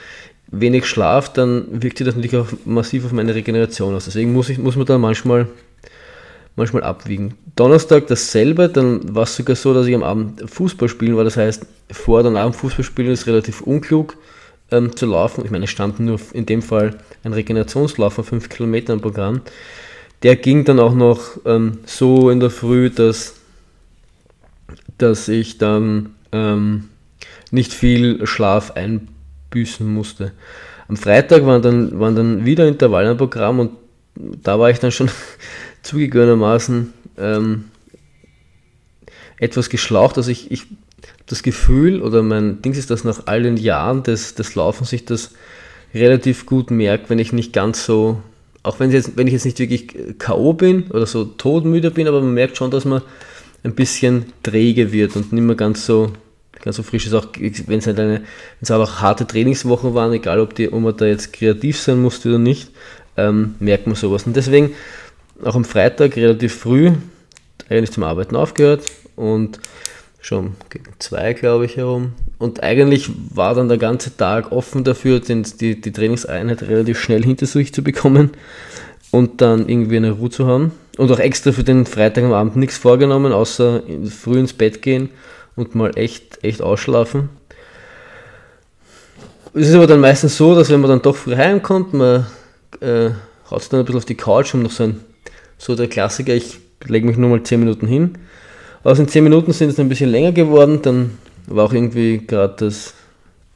[0.48, 4.06] wenig Schlaf, dann wirkt sich das natürlich auch massiv auf meine Regeneration aus.
[4.06, 5.48] Deswegen muss, ich, muss man da manchmal,
[6.56, 7.36] manchmal abwiegen.
[7.56, 11.24] Donnerstag dasselbe, dann war es sogar so, dass ich am Abend Fußball spielen war.
[11.24, 14.16] Das heißt, vor oder nach dem Fußball spielen ist relativ unklug
[14.74, 15.46] ähm, zu laufen.
[15.46, 19.42] Ich meine, es stand nur in dem Fall ein Regenerationslauf von 5 Kilometern im Programm.
[20.24, 23.36] Der ging dann auch noch ähm, so in der Früh, dass,
[24.98, 26.90] dass ich dann ähm,
[27.52, 29.10] nicht viel Schlaf ein
[29.52, 30.32] büßen musste.
[30.88, 33.72] Am Freitag waren dann, waren dann wieder Intervalle im Programm und
[34.16, 35.10] da war ich dann schon
[35.84, 37.66] zugegönnermaßen ähm,
[39.38, 40.18] etwas geschlaucht.
[40.18, 40.66] Also ich, ich
[41.26, 45.06] das Gefühl oder mein Ding ist, dass nach all den Jahren des, des Laufens sich
[45.06, 45.32] das
[45.94, 48.22] relativ gut merkt, wenn ich nicht ganz so,
[48.64, 50.54] auch wenn ich jetzt, wenn ich jetzt nicht wirklich K.O.
[50.54, 53.02] bin oder so todmüde bin, aber man merkt schon, dass man
[53.64, 56.12] ein bisschen träge wird und nicht mehr ganz so
[56.64, 58.24] ganz so frisch ist, auch wenn es halt eine, wenn
[58.62, 62.30] es auch harte Trainingswochen waren, egal ob, die, ob man da jetzt kreativ sein musste
[62.30, 62.70] oder nicht,
[63.18, 64.26] ähm, merkt man sowas.
[64.26, 64.74] Und deswegen
[65.44, 66.94] auch am Freitag relativ früh
[67.70, 69.60] eigentlich zum Arbeiten aufgehört und
[70.24, 72.14] schon gegen zwei, glaube ich, herum.
[72.40, 77.24] Und eigentlich war dann der ganze Tag offen dafür, den, die, die Trainingseinheit relativ schnell
[77.24, 78.32] hinter sich zu bekommen
[79.12, 80.72] und dann irgendwie eine Ruhe zu haben.
[80.98, 85.10] Und auch extra für den Freitag am Abend nichts vorgenommen, außer früh ins Bett gehen
[85.56, 87.30] und mal echt, echt ausschlafen.
[89.54, 92.26] Es ist aber dann meistens so, dass wenn man dann doch früh heimkommt, man
[92.80, 93.10] äh,
[93.52, 95.02] haut dann ein bisschen auf die Couch und noch so ein,
[95.58, 98.18] so der Klassiker, ich lege mich nur mal 10 Minuten hin.
[98.84, 101.18] Aus den 10 Minuten sind es ein bisschen länger geworden, dann
[101.48, 102.94] war auch irgendwie gerade das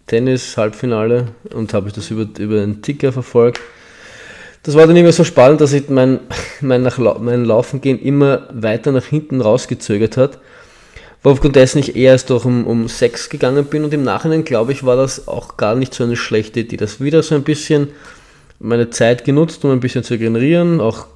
[0.07, 3.59] Tennis-Halbfinale und habe ich das über, über den Ticker verfolgt.
[4.63, 6.19] Das war dann immer so spannend, dass ich mein,
[6.61, 10.39] mein, nach, mein Laufen gehen immer weiter nach hinten rausgezögert hat
[11.23, 14.43] wo aufgrund dessen ich eher erst doch um, um Sex gegangen bin und im Nachhinein
[14.43, 16.77] glaube ich, war das auch gar nicht so eine schlechte Idee.
[16.77, 17.89] Das wieder so ein bisschen
[18.59, 21.07] meine Zeit genutzt, um ein bisschen zu regenerieren, auch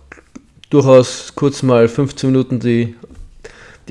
[0.69, 2.95] durchaus kurz mal 15 Minuten die,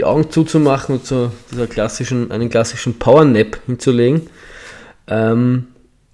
[0.00, 4.22] die Augen zuzumachen und so dieser klassischen, einen klassischen Power-Nap hinzulegen.
[5.06, 5.66] Ähm,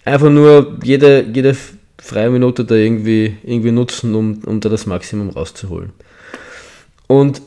[0.05, 1.57] einfach nur jede, jede
[1.97, 5.93] freie Minute da irgendwie, irgendwie nutzen, um, um da das Maximum rauszuholen.
[7.07, 7.41] Und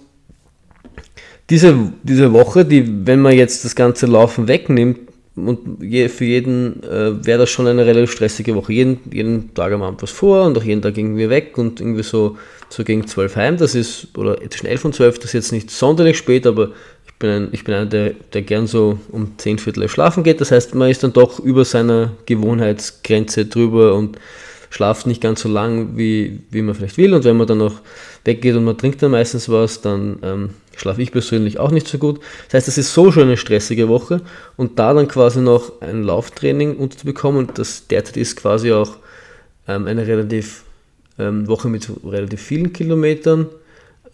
[1.50, 5.09] diese, diese Woche, die, wenn man jetzt das ganze Laufen wegnimmt,
[5.48, 8.74] und je, für jeden äh, wäre das schon eine relativ stressige Woche.
[8.74, 12.04] Jeden, jeden Tag am Abend was vor und auch jeden Tag irgendwie weg und irgendwie
[12.04, 12.38] so,
[12.70, 13.58] so gegen 12 heim.
[13.58, 16.72] Das ist, oder zwischen 11 und 12, das ist jetzt nicht sonderlich spät, aber
[17.06, 20.42] ich bin, ein, ich bin einer, der, der gern so um 10 Viertel schlafen geht.
[20.42, 24.18] Das heißt, man ist dann doch über seiner Gewohnheitsgrenze drüber und
[24.70, 27.14] schlaft nicht ganz so lang, wie, wie man vielleicht will.
[27.14, 27.82] Und wenn man dann noch
[28.24, 31.98] weggeht und man trinkt dann meistens was, dann ähm, schlafe ich persönlich auch nicht so
[31.98, 32.20] gut.
[32.46, 34.22] Das heißt, es ist so schon eine stressige Woche
[34.58, 38.98] und da dann quasi noch ein Lauftraining unterzubekommen und das derzeit ist quasi auch
[39.68, 40.64] ähm, eine relativ
[41.18, 43.48] ähm, Woche mit relativ vielen Kilometern.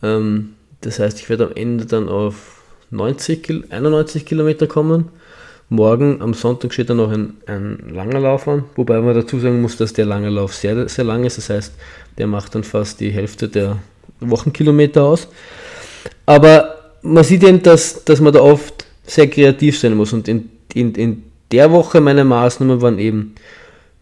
[0.01, 5.09] Ähm, das heißt, ich werde am Ende dann auf 90, 91 Kilometer kommen.
[5.69, 9.61] Morgen am Sonntag steht dann noch ein, ein langer Lauf an, wobei man dazu sagen
[9.61, 11.37] muss, dass der lange Lauf sehr, sehr lang ist.
[11.37, 11.73] Das heißt,
[12.17, 13.77] der macht dann fast die Hälfte der
[14.19, 15.27] Wochenkilometer aus.
[16.25, 20.13] Aber man sieht eben, dass, dass man da oft sehr kreativ sein muss.
[20.13, 23.35] Und in, in, in der Woche meine Maßnahmen waren eben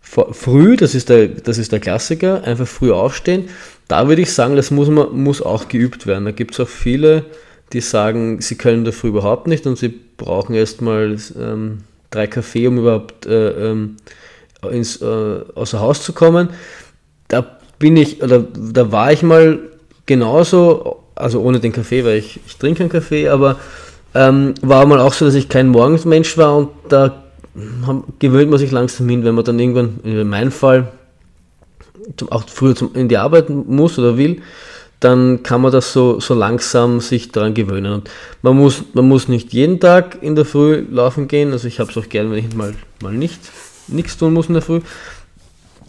[0.02, 3.50] früh, das ist, der, das ist der Klassiker, einfach früh aufstehen.
[3.88, 6.26] Da würde ich sagen, das muss, man, muss auch geübt werden.
[6.26, 7.26] Da gibt es auch viele,
[7.74, 11.80] die sagen, sie können da früh überhaupt nicht und sie brauchen erstmal ähm,
[12.12, 13.98] drei Kaffee, um überhaupt äh, ähm,
[14.72, 16.50] ins, äh, außer Haus zu kommen.
[17.28, 17.46] Da
[17.80, 19.60] bin ich, oder da war ich mal
[20.06, 23.58] genauso, also ohne den Kaffee, weil ich, ich trinke keinen Kaffee, aber
[24.14, 27.24] ähm, war mal auch so, dass ich kein Morgensmensch war und da
[28.20, 30.92] gewöhnt man sich langsam hin, wenn man dann irgendwann, in meinem Fall,
[32.18, 34.42] zum, auch früher zum, in die Arbeit muss oder will,
[35.04, 37.94] dann kann man das so, so langsam sich daran gewöhnen.
[37.94, 38.10] Und
[38.42, 41.92] man muss, man muss nicht jeden Tag in der Früh laufen gehen, also ich habe
[41.92, 43.40] es auch gern, wenn ich mal, mal nicht
[43.88, 44.82] nichts tun muss in der Früh.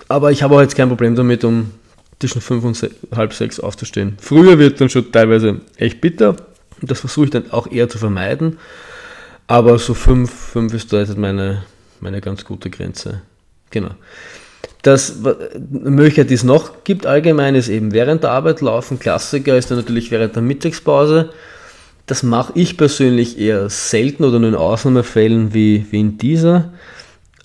[0.09, 1.71] Aber ich habe auch jetzt kein Problem damit, um
[2.19, 4.17] zwischen fünf und halb sechs aufzustehen.
[4.21, 6.37] Früher wird dann schon teilweise echt bitter.
[6.81, 8.59] Das versuche ich dann auch eher zu vermeiden.
[9.47, 11.65] Aber so fünf, fünf ist da jetzt meine,
[12.01, 13.23] meine ganz gute Grenze.
[13.71, 13.91] Genau.
[14.85, 15.17] Das
[15.71, 18.99] Möglichkeit, die es noch gibt allgemein, ist eben während der Arbeit laufen.
[18.99, 21.31] Klassiker ist dann natürlich während der Mittagspause.
[22.05, 26.75] Das mache ich persönlich eher selten oder nur in Ausnahmefällen wie, wie in dieser,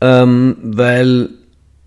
[0.01, 1.29] ähm, weil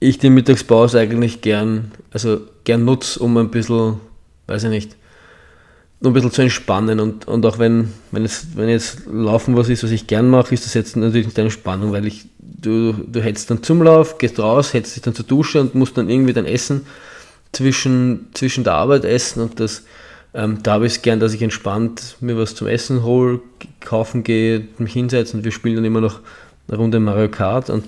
[0.01, 4.01] ich die Mittagspause eigentlich gern, also gern nutze, um ein bisschen,
[4.47, 4.97] weiß ich nicht,
[6.03, 9.69] um ein bisschen zu entspannen und, und auch wenn, wenn, es, wenn jetzt Laufen was
[9.69, 12.93] ist, was ich gern mache, ist das jetzt natürlich nicht eine Entspannung, weil ich, du,
[12.93, 16.09] du hetzt dann zum Lauf, gehst raus, hetzt dich dann zur Dusche und musst dann
[16.09, 16.87] irgendwie dein Essen
[17.53, 19.85] zwischen, zwischen der Arbeit essen und das,
[20.35, 23.41] ähm, da habe ich es gern, dass ich entspannt mir was zum Essen hole,
[23.81, 26.21] kaufen gehe, mich hinsetze und wir spielen dann immer noch
[26.69, 27.85] eine Runde Mario Kart und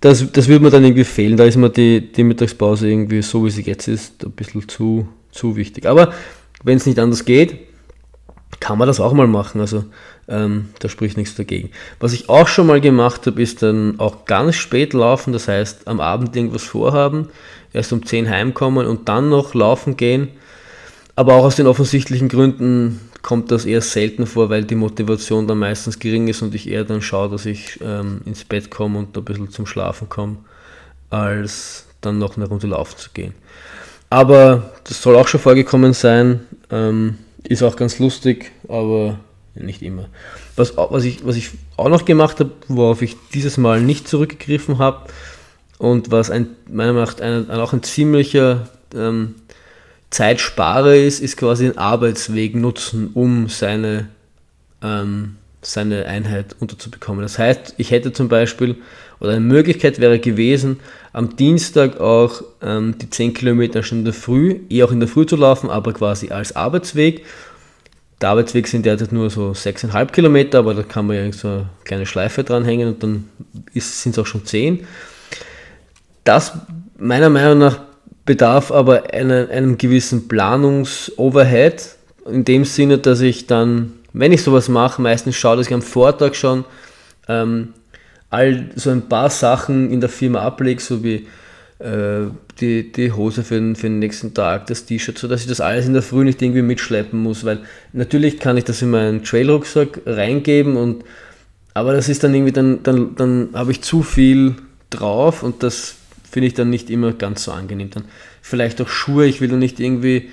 [0.00, 1.36] das, das würde mir dann irgendwie fehlen.
[1.36, 5.08] Da ist mir die, die Mittagspause irgendwie so, wie sie jetzt ist, ein bisschen zu,
[5.30, 5.86] zu wichtig.
[5.86, 6.12] Aber
[6.64, 7.58] wenn es nicht anders geht,
[8.60, 9.60] kann man das auch mal machen.
[9.60, 9.84] Also
[10.26, 11.70] ähm, da spricht nichts dagegen.
[12.00, 15.32] Was ich auch schon mal gemacht habe, ist dann auch ganz spät laufen.
[15.32, 17.28] Das heißt, am Abend irgendwas vorhaben,
[17.72, 20.28] erst um 10 heimkommen und dann noch laufen gehen.
[21.16, 25.58] Aber auch aus den offensichtlichen Gründen kommt das eher selten vor, weil die Motivation dann
[25.58, 29.16] meistens gering ist und ich eher dann schaue, dass ich ähm, ins Bett komme und
[29.16, 30.36] ein bisschen zum Schlafen komme,
[31.10, 33.34] als dann noch eine Runde laufen zu gehen.
[34.14, 39.18] Aber das soll auch schon vorgekommen sein, ähm, ist auch ganz lustig, aber
[39.56, 40.06] nicht immer.
[40.54, 44.78] Was, was, ich, was ich auch noch gemacht habe, worauf ich dieses Mal nicht zurückgegriffen
[44.78, 45.08] habe
[45.78, 49.34] und was ein, meiner Meinung nach ein, auch ein ziemlicher ähm,
[50.10, 54.10] Zeitsparer ist, ist quasi den Arbeitsweg nutzen, um seine,
[54.80, 57.22] ähm, seine Einheit unterzubekommen.
[57.22, 58.76] Das heißt, ich hätte zum Beispiel,
[59.24, 60.80] oder eine Möglichkeit wäre gewesen,
[61.12, 65.08] am Dienstag auch ähm, die 10 Kilometer schon in der Früh, eh auch in der
[65.08, 67.24] Früh zu laufen, aber quasi als Arbeitsweg.
[68.20, 71.66] Der Arbeitsweg sind derzeit nur so 6,5 Kilometer, aber da kann man ja so eine
[71.84, 73.28] kleine Schleife dranhängen und dann
[73.74, 74.86] sind es auch schon 10.
[76.24, 76.52] Das
[76.98, 77.80] meiner Meinung nach
[78.24, 81.96] bedarf aber einer, einem gewissen Planungs-Overhead,
[82.30, 85.82] in dem Sinne, dass ich dann, wenn ich sowas mache, meistens schaue, dass ich am
[85.82, 86.64] Vortag schon
[87.28, 87.74] ähm,
[88.34, 91.26] all so ein paar Sachen in der Firma ablege, so wie
[91.78, 92.26] äh,
[92.60, 95.60] die, die Hose für den, für den nächsten Tag, das T-Shirt, so dass ich das
[95.60, 97.60] alles in der Früh nicht irgendwie mitschleppen muss, weil
[97.92, 101.04] natürlich kann ich das in meinen Trailrucksack reingeben und
[101.74, 104.54] aber das ist dann irgendwie, dann, dann, dann habe ich zu viel
[104.90, 105.96] drauf und das
[106.30, 107.90] finde ich dann nicht immer ganz so angenehm.
[107.90, 108.04] Dann
[108.42, 110.30] vielleicht auch Schuhe, ich will dann nicht irgendwie,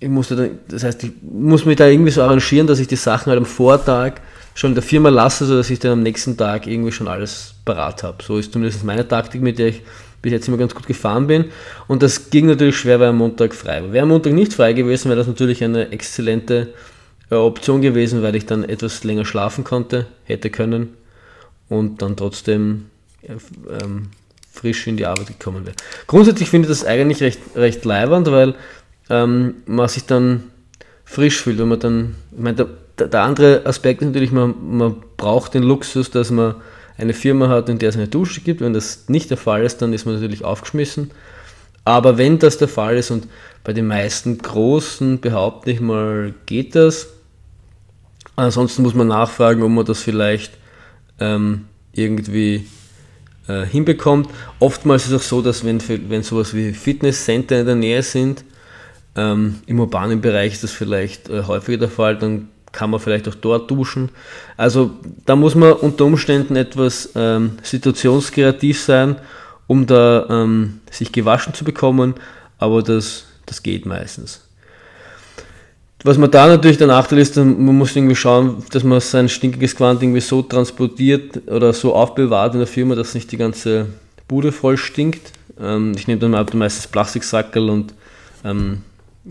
[0.00, 2.96] ich muss da, das heißt, ich muss mich da irgendwie so arrangieren, dass ich die
[2.96, 4.14] Sachen halt am Vortag
[4.58, 8.02] schon in der Firma lasse, sodass ich dann am nächsten Tag irgendwie schon alles parat
[8.02, 8.24] habe.
[8.24, 9.82] So ist zumindest meine Taktik, mit der ich
[10.20, 11.44] bis jetzt immer ganz gut gefahren bin.
[11.86, 13.92] Und das ging natürlich schwer, weil am Montag frei war.
[13.92, 16.74] Wäre am Montag nicht frei gewesen, wäre das natürlich eine exzellente
[17.30, 20.88] äh, Option gewesen, weil ich dann etwas länger schlafen konnte, hätte können
[21.68, 22.86] und dann trotzdem
[23.22, 24.08] ähm,
[24.52, 25.76] frisch in die Arbeit gekommen wäre.
[26.08, 28.56] Grundsätzlich finde ich das eigentlich recht, recht leibernd, weil
[29.08, 30.50] ähm, man sich dann
[31.04, 32.66] frisch fühlt, wenn man dann, ich meine,
[32.98, 36.56] der, der andere Aspekt ist natürlich, man, man braucht den Luxus, dass man
[36.96, 38.60] eine Firma hat, in der es eine Dusche gibt.
[38.60, 41.10] Wenn das nicht der Fall ist, dann ist man natürlich aufgeschmissen.
[41.84, 43.28] Aber wenn das der Fall ist und
[43.64, 47.08] bei den meisten Großen behaupte ich mal, geht das.
[48.36, 50.52] Ansonsten muss man nachfragen, ob man das vielleicht
[51.18, 52.66] ähm, irgendwie
[53.46, 54.28] äh, hinbekommt.
[54.60, 58.44] Oftmals ist es auch so, dass wenn, wenn sowas wie Fitnesscenter in der Nähe sind,
[59.16, 63.26] ähm, im urbanen Bereich ist das vielleicht äh, häufiger der Fall, dann kann man vielleicht
[63.26, 64.10] auch dort duschen.
[64.56, 64.92] Also
[65.26, 69.16] da muss man unter Umständen etwas ähm, situationskreativ sein,
[69.66, 72.14] um da ähm, sich gewaschen zu bekommen,
[72.58, 74.42] aber das, das geht meistens.
[76.04, 79.74] Was man da natürlich der Nachteil ist, man muss irgendwie schauen, dass man sein stinkiges
[79.74, 83.86] Quant irgendwie so transportiert oder so aufbewahrt in der Firma, dass nicht die ganze
[84.28, 85.32] Bude voll stinkt.
[85.60, 87.92] Ähm, ich nehme dann meistens Plastiksackel und
[88.44, 88.82] ähm,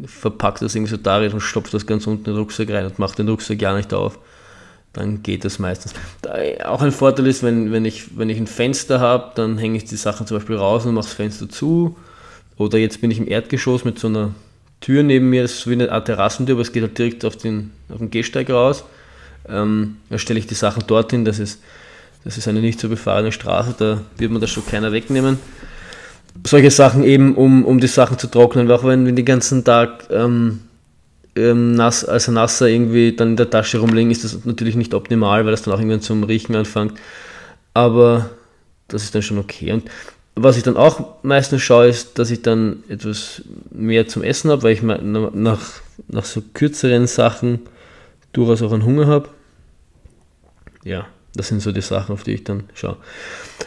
[0.06, 3.00] verpackt das irgendwie so darin und stopft das ganz unten in den Rucksack rein und
[3.00, 4.20] macht den Rucksack gar nicht auf.
[4.94, 5.94] Dann geht das meistens.
[6.22, 9.78] Da auch ein Vorteil ist, wenn, wenn, ich, wenn ich ein Fenster habe, dann hänge
[9.78, 11.96] ich die Sachen zum Beispiel raus und mache das Fenster zu.
[12.58, 14.34] Oder jetzt bin ich im Erdgeschoss mit so einer
[14.82, 17.36] Tür neben mir, das ist wie eine Art Terrassentür, aber es geht halt direkt auf
[17.36, 18.84] den, auf den Gehsteig raus.
[19.48, 21.62] Ähm, da stelle ich die Sachen dorthin, das ist,
[22.24, 25.40] das ist eine nicht so befahrene Straße, da wird man das schon keiner wegnehmen.
[26.46, 30.08] Solche Sachen eben, um, um die Sachen zu trocknen, auch wenn wir den ganzen Tag
[30.12, 30.62] ähm,
[31.36, 35.46] ähm, nass, also nasser irgendwie dann in der Tasche rumliegen, ist das natürlich nicht optimal,
[35.46, 36.94] weil das dann auch irgendwann zum Riechen anfängt.
[37.74, 38.30] Aber
[38.88, 39.72] das ist dann schon okay.
[39.72, 39.84] Und
[40.36, 44.64] was ich dann auch meistens schaue, ist, dass ich dann etwas mehr zum Essen habe,
[44.64, 45.64] weil ich nach,
[46.08, 47.62] nach so kürzeren Sachen
[48.34, 49.30] durchaus auch einen Hunger habe.
[50.84, 52.98] Ja, das sind so die Sachen, auf die ich dann schaue.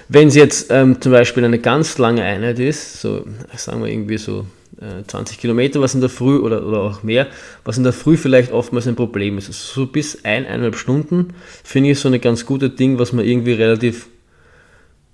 [0.09, 3.25] Wenn es jetzt ähm, zum Beispiel eine ganz lange Einheit ist, so
[3.57, 4.47] sagen wir irgendwie so
[4.81, 7.29] äh, 20 Kilometer, was in der Früh oder, oder auch mehr,
[7.65, 9.49] was in der Früh vielleicht oftmals ein Problem ist.
[9.49, 13.25] Also so bis ein, eineinhalb Stunden finde ich so eine ganz gute Ding, was man
[13.25, 14.09] irgendwie relativ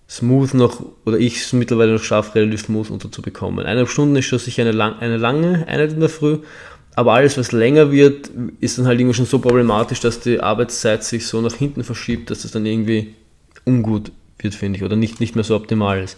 [0.09, 3.61] smooth noch, oder ich es mittlerweile noch schaffe, relativ smooth unterzubekommen.
[3.61, 6.39] Eineinhalb Stunden ist schon sicher eine, lang, eine lange Einheit in der Früh,
[6.97, 8.31] aber alles, was länger wird,
[8.61, 12.31] ist dann halt irgendwie schon so problematisch, dass die Arbeitszeit sich so nach hinten verschiebt,
[12.31, 13.15] dass das dann irgendwie
[13.65, 16.17] ungut wird, finde ich, oder nicht, nicht mehr so optimal ist.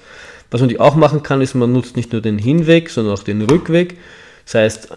[0.50, 3.42] Was man auch machen kann, ist, man nutzt nicht nur den Hinweg, sondern auch den
[3.42, 3.98] Rückweg.
[4.46, 4.88] Das heißt,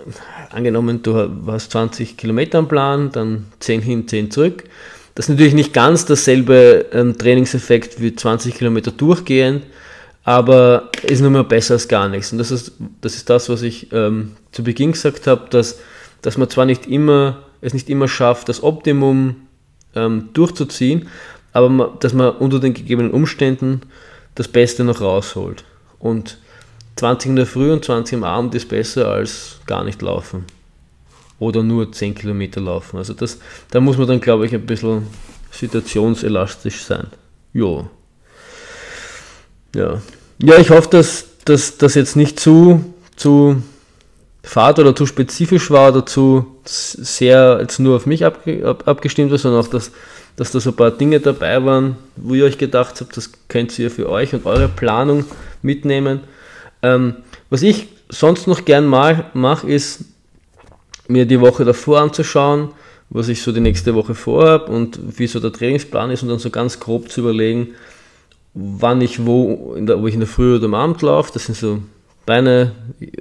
[0.52, 4.64] angenommen, du hast 20 Kilometer am Plan, dann 10 hin, 10 zurück
[5.16, 9.64] das ist natürlich nicht ganz dasselbe ähm, Trainingseffekt wie 20 Kilometer durchgehend,
[10.24, 12.32] aber ist nur mehr besser als gar nichts.
[12.32, 15.80] Und das ist das, ist das was ich ähm, zu Beginn gesagt habe, dass,
[16.22, 19.36] dass man zwar nicht immer, es nicht immer schafft, das Optimum
[19.96, 21.08] ähm, durchzuziehen,
[21.54, 23.82] aber man, dass man unter den gegebenen Umständen
[24.36, 25.64] das Beste noch rausholt.
[26.00, 26.38] Und
[26.96, 30.46] 20 in der Früh und 20 am Abend ist besser als gar nicht laufen
[31.40, 32.98] oder nur 10 Kilometer laufen.
[32.98, 33.40] Also das,
[33.72, 35.08] da muss man dann, glaube ich, ein bisschen
[35.52, 37.08] situationselastisch sein.
[37.52, 37.90] Jo.
[39.76, 40.02] Ja.
[40.42, 42.84] Ja, ich hoffe, dass das jetzt nicht zu,
[43.16, 43.62] zu
[44.44, 49.32] fad oder zu spezifisch war oder zu sehr jetzt nur auf mich abge, ab, abgestimmt
[49.32, 49.92] war, sondern auch, dass,
[50.36, 53.78] dass da so ein paar Dinge dabei waren, wo ihr euch gedacht habt, das könnt
[53.78, 55.26] ihr für euch und eure Planung
[55.62, 56.22] mitnehmen.
[56.82, 57.16] Ähm,
[57.50, 60.06] was ich sonst noch gern mal mache, ist
[61.08, 62.70] mir die Woche davor anzuschauen,
[63.10, 66.40] was ich so die nächste Woche vorhabe und wie so der Trainingsplan ist und dann
[66.40, 67.76] so ganz grob zu überlegen,
[68.54, 71.32] wann ich wo, der, wo ich in der Früh oder am Abend laufe.
[71.34, 71.80] Das sind so
[72.26, 72.74] Beine,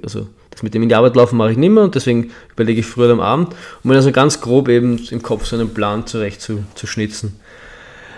[0.03, 2.81] also das mit dem in die Arbeit laufen mache ich nicht mehr und deswegen überlege
[2.81, 5.73] ich früher oder am Abend, um mir also ganz grob eben im Kopf so einen
[5.73, 7.39] Plan zurecht zu, zu schnitzen.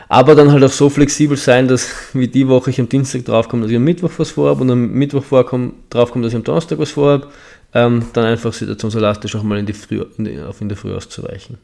[0.10, 3.63] Aber dann halt auch so flexibel sein, dass wie die Woche ich am Dienstag draufkomme,
[3.63, 6.91] dass ich am Mittwoch was vorhabe und am Mittwoch draufkomme, dass ich am Donnerstag was
[6.91, 7.28] vorhabe
[7.73, 11.58] ähm, dann einfach situationselastisch auch mal in die Früh, in auf in der Früh auszuweichen.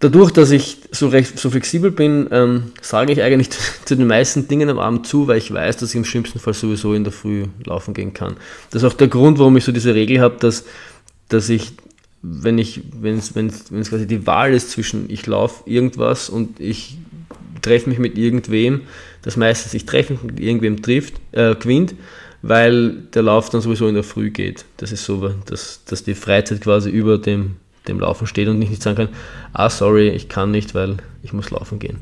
[0.00, 3.48] Dadurch, dass ich so recht so flexibel bin, ähm, sage ich eigentlich
[3.84, 6.52] zu den meisten Dingen am Abend zu, weil ich weiß, dass ich im schlimmsten Fall
[6.52, 8.36] sowieso in der Früh laufen gehen kann.
[8.70, 10.64] Das ist auch der Grund, warum ich so diese Regel habe, dass,
[11.28, 11.72] dass ich,
[12.20, 13.32] wenn ich, wenn es,
[13.88, 16.98] quasi die Wahl ist zwischen ich laufe irgendwas und ich
[17.62, 18.82] treffe mich mit irgendwem,
[19.22, 21.94] dass meistens ich treffe mich mit irgendwem trifft, äh, gewinnt,
[22.42, 24.66] weil der Lauf dann sowieso in der Früh geht.
[24.76, 27.56] Das ist so, dass, dass die Freizeit quasi über dem,
[27.88, 29.08] dem Laufen steht und ich nicht sagen kann,
[29.52, 31.98] ah sorry, ich kann nicht, weil ich muss laufen gehen.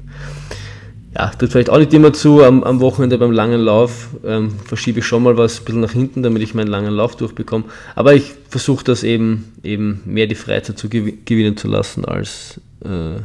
[1.16, 4.98] Ja, tut vielleicht auch nicht immer zu, am, am Wochenende beim langen Lauf ähm, verschiebe
[4.98, 7.64] ich schon mal was ein bisschen nach hinten, damit ich meinen langen Lauf durchbekomme.
[7.94, 13.20] Aber ich versuche das eben, eben mehr die Freizeit zu gewinnen zu lassen als äh,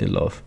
[0.00, 0.42] den Lauf.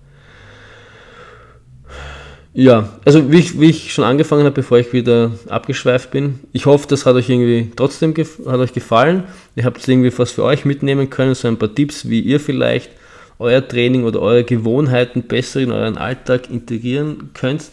[2.55, 6.67] Ja, also wie ich, wie ich schon angefangen habe, bevor ich wieder abgeschweift bin, ich
[6.67, 9.23] hoffe, das hat euch irgendwie trotzdem hat euch gefallen.
[9.55, 12.91] Ihr habt irgendwie was für euch mitnehmen können, so ein paar Tipps, wie ihr vielleicht
[13.39, 17.63] euer Training oder eure Gewohnheiten besser in euren Alltag integrieren könnt.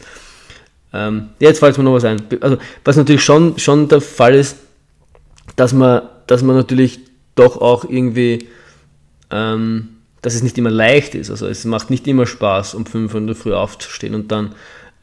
[0.95, 2.23] Ähm, jetzt fällt mir noch was ein.
[2.41, 4.57] Also, was natürlich schon, schon der Fall ist,
[5.57, 7.01] dass man, dass man natürlich
[7.35, 8.49] doch auch irgendwie,
[9.31, 11.31] ähm, dass es nicht immer leicht ist.
[11.31, 14.55] Also es macht nicht immer Spaß, um 5 Uhr Früh aufzustehen und dann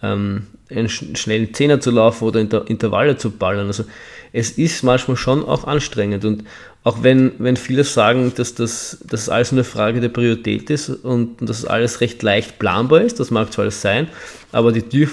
[0.04, 3.68] ähm, einen schnellen Zehner zu laufen oder Inter Intervalle zu ballern.
[3.68, 3.86] Also
[4.34, 6.44] es ist manchmal schon auch anstrengend und
[6.84, 11.36] auch wenn, wenn viele sagen, dass das, dass alles eine Frage der Priorität ist und
[11.42, 14.08] dass alles recht leicht planbar ist, das mag zwar alles sein,
[14.54, 15.08] aber die, die,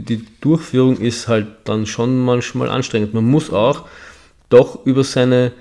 [0.00, 3.14] die Durchführung ist halt dann schon manchmal anstrengend.
[3.14, 3.86] Man muss auch
[4.48, 5.52] doch über seine,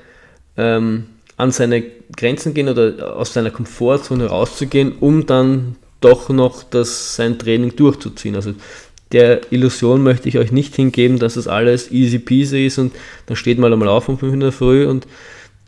[0.58, 1.06] ähm,
[1.38, 1.84] an seine
[2.16, 8.36] Grenzen gehen oder aus seiner Komfortzone rauszugehen, um dann doch noch das, sein Training durchzuziehen.
[8.36, 8.54] Also
[9.12, 12.94] der Illusion möchte ich euch nicht hingeben, dass das alles easy peasy ist und
[13.26, 15.06] dann steht man einmal auf um 5 in der Früh und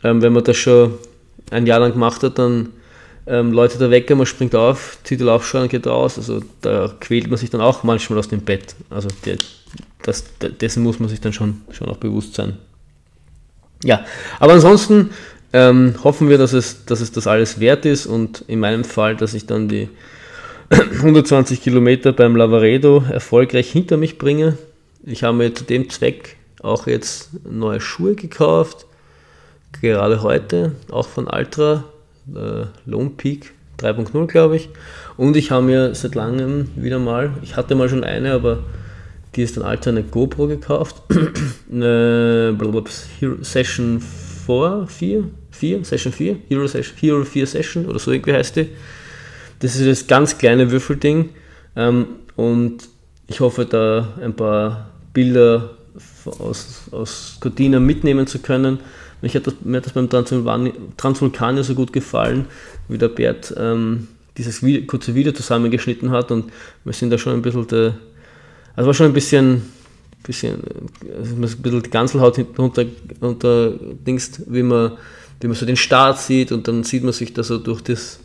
[0.02, 0.94] ähm, wenn man das schon
[1.50, 2.70] ein Jahr lang gemacht hat, dann
[3.26, 6.18] ähm, läutet der Wecker, man springt auf, zieht die Laufschuhe und geht raus.
[6.18, 8.74] Also da quält man sich dann auch manchmal aus dem Bett.
[8.90, 9.38] Also der,
[10.02, 10.24] das,
[10.60, 12.58] dessen muss man sich dann schon, schon auch bewusst sein.
[13.82, 14.04] Ja,
[14.40, 15.10] aber ansonsten
[15.54, 19.14] ähm, hoffen wir, dass es, dass es das alles wert ist und in meinem Fall,
[19.14, 19.88] dass ich dann die
[20.70, 24.58] 120 Kilometer beim Lavaredo erfolgreich hinter mich bringe.
[25.04, 28.86] Ich habe mir zu dem Zweck auch jetzt neue Schuhe gekauft,
[29.80, 31.84] gerade heute, auch von Altra,
[32.34, 34.70] äh, Lone Peak 3.0 glaube ich.
[35.16, 38.64] Und ich habe mir seit langem wieder mal, ich hatte mal schon eine, aber
[39.36, 40.96] die ist dann Altra eine GoPro gekauft,
[41.70, 42.58] eine
[43.42, 45.24] Session 4, 4,
[45.64, 48.68] 4, Session 4, Hero, Session, Hero 4 Session oder so irgendwie heißt die.
[49.60, 51.30] Das ist das ganz kleine Würfelding
[51.74, 52.06] ähm,
[52.36, 52.86] und
[53.28, 55.70] ich hoffe da ein paar Bilder
[56.38, 58.78] aus, aus Cortina mitnehmen zu können.
[59.22, 60.10] Mich hat das, mir hat das beim
[60.98, 62.44] Transvulkanier so gut gefallen,
[62.88, 66.52] wie der Bert ähm, dieses Video, kurze Video zusammengeschnitten hat und
[66.84, 67.92] wir sind da schon ein bisschen, de,
[68.76, 69.62] also war schon ein bisschen,
[70.24, 70.58] bisschen,
[71.16, 72.84] also ein bisschen die Ganzelhaut unter,
[73.20, 73.72] unter
[74.06, 74.92] Dings, wie man,
[75.40, 78.20] wie man so den Start sieht und dann sieht man sich da so durch das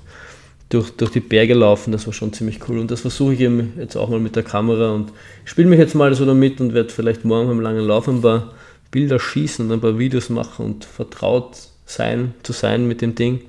[0.69, 2.77] durch, durch die Berge laufen, das war schon ziemlich cool.
[2.77, 5.11] Und das versuche ich eben jetzt auch mal mit der Kamera und
[5.43, 8.53] spiele mich jetzt mal so damit und werde vielleicht morgen beim langen Lauf ein paar
[8.91, 13.41] Bilder schießen und ein paar Videos machen und vertraut sein, zu sein mit dem Ding.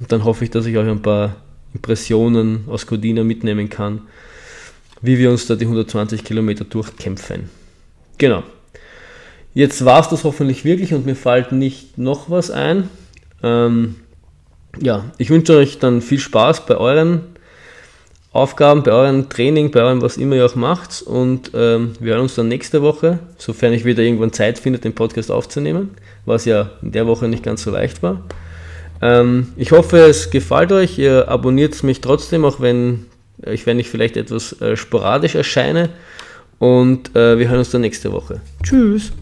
[0.00, 1.36] Und dann hoffe ich, dass ich euch ein paar
[1.72, 4.02] Impressionen aus Codina mitnehmen kann,
[5.02, 7.48] wie wir uns da die 120 Kilometer durchkämpfen.
[8.18, 8.42] Genau.
[9.56, 12.90] Jetzt war es das hoffentlich wirklich und mir fällt nicht noch was ein.
[13.42, 13.94] Ähm,
[14.78, 17.22] ja, ich wünsche euch dann viel Spaß bei euren
[18.34, 21.00] Aufgaben, bei eurem Training, bei eurem, was immer ihr auch macht.
[21.00, 24.94] Und ähm, wir hören uns dann nächste Woche, sofern ich wieder irgendwann Zeit finde, den
[24.94, 25.92] Podcast aufzunehmen,
[26.26, 28.24] was ja in der Woche nicht ganz so leicht war.
[29.00, 30.98] Ähm, ich hoffe, es gefällt euch.
[30.98, 33.06] Ihr abonniert mich trotzdem, auch wenn
[33.50, 35.88] ich, wenn ich vielleicht etwas äh, sporadisch erscheine.
[36.58, 38.42] Und äh, wir hören uns dann nächste Woche.
[38.62, 39.12] Tschüss!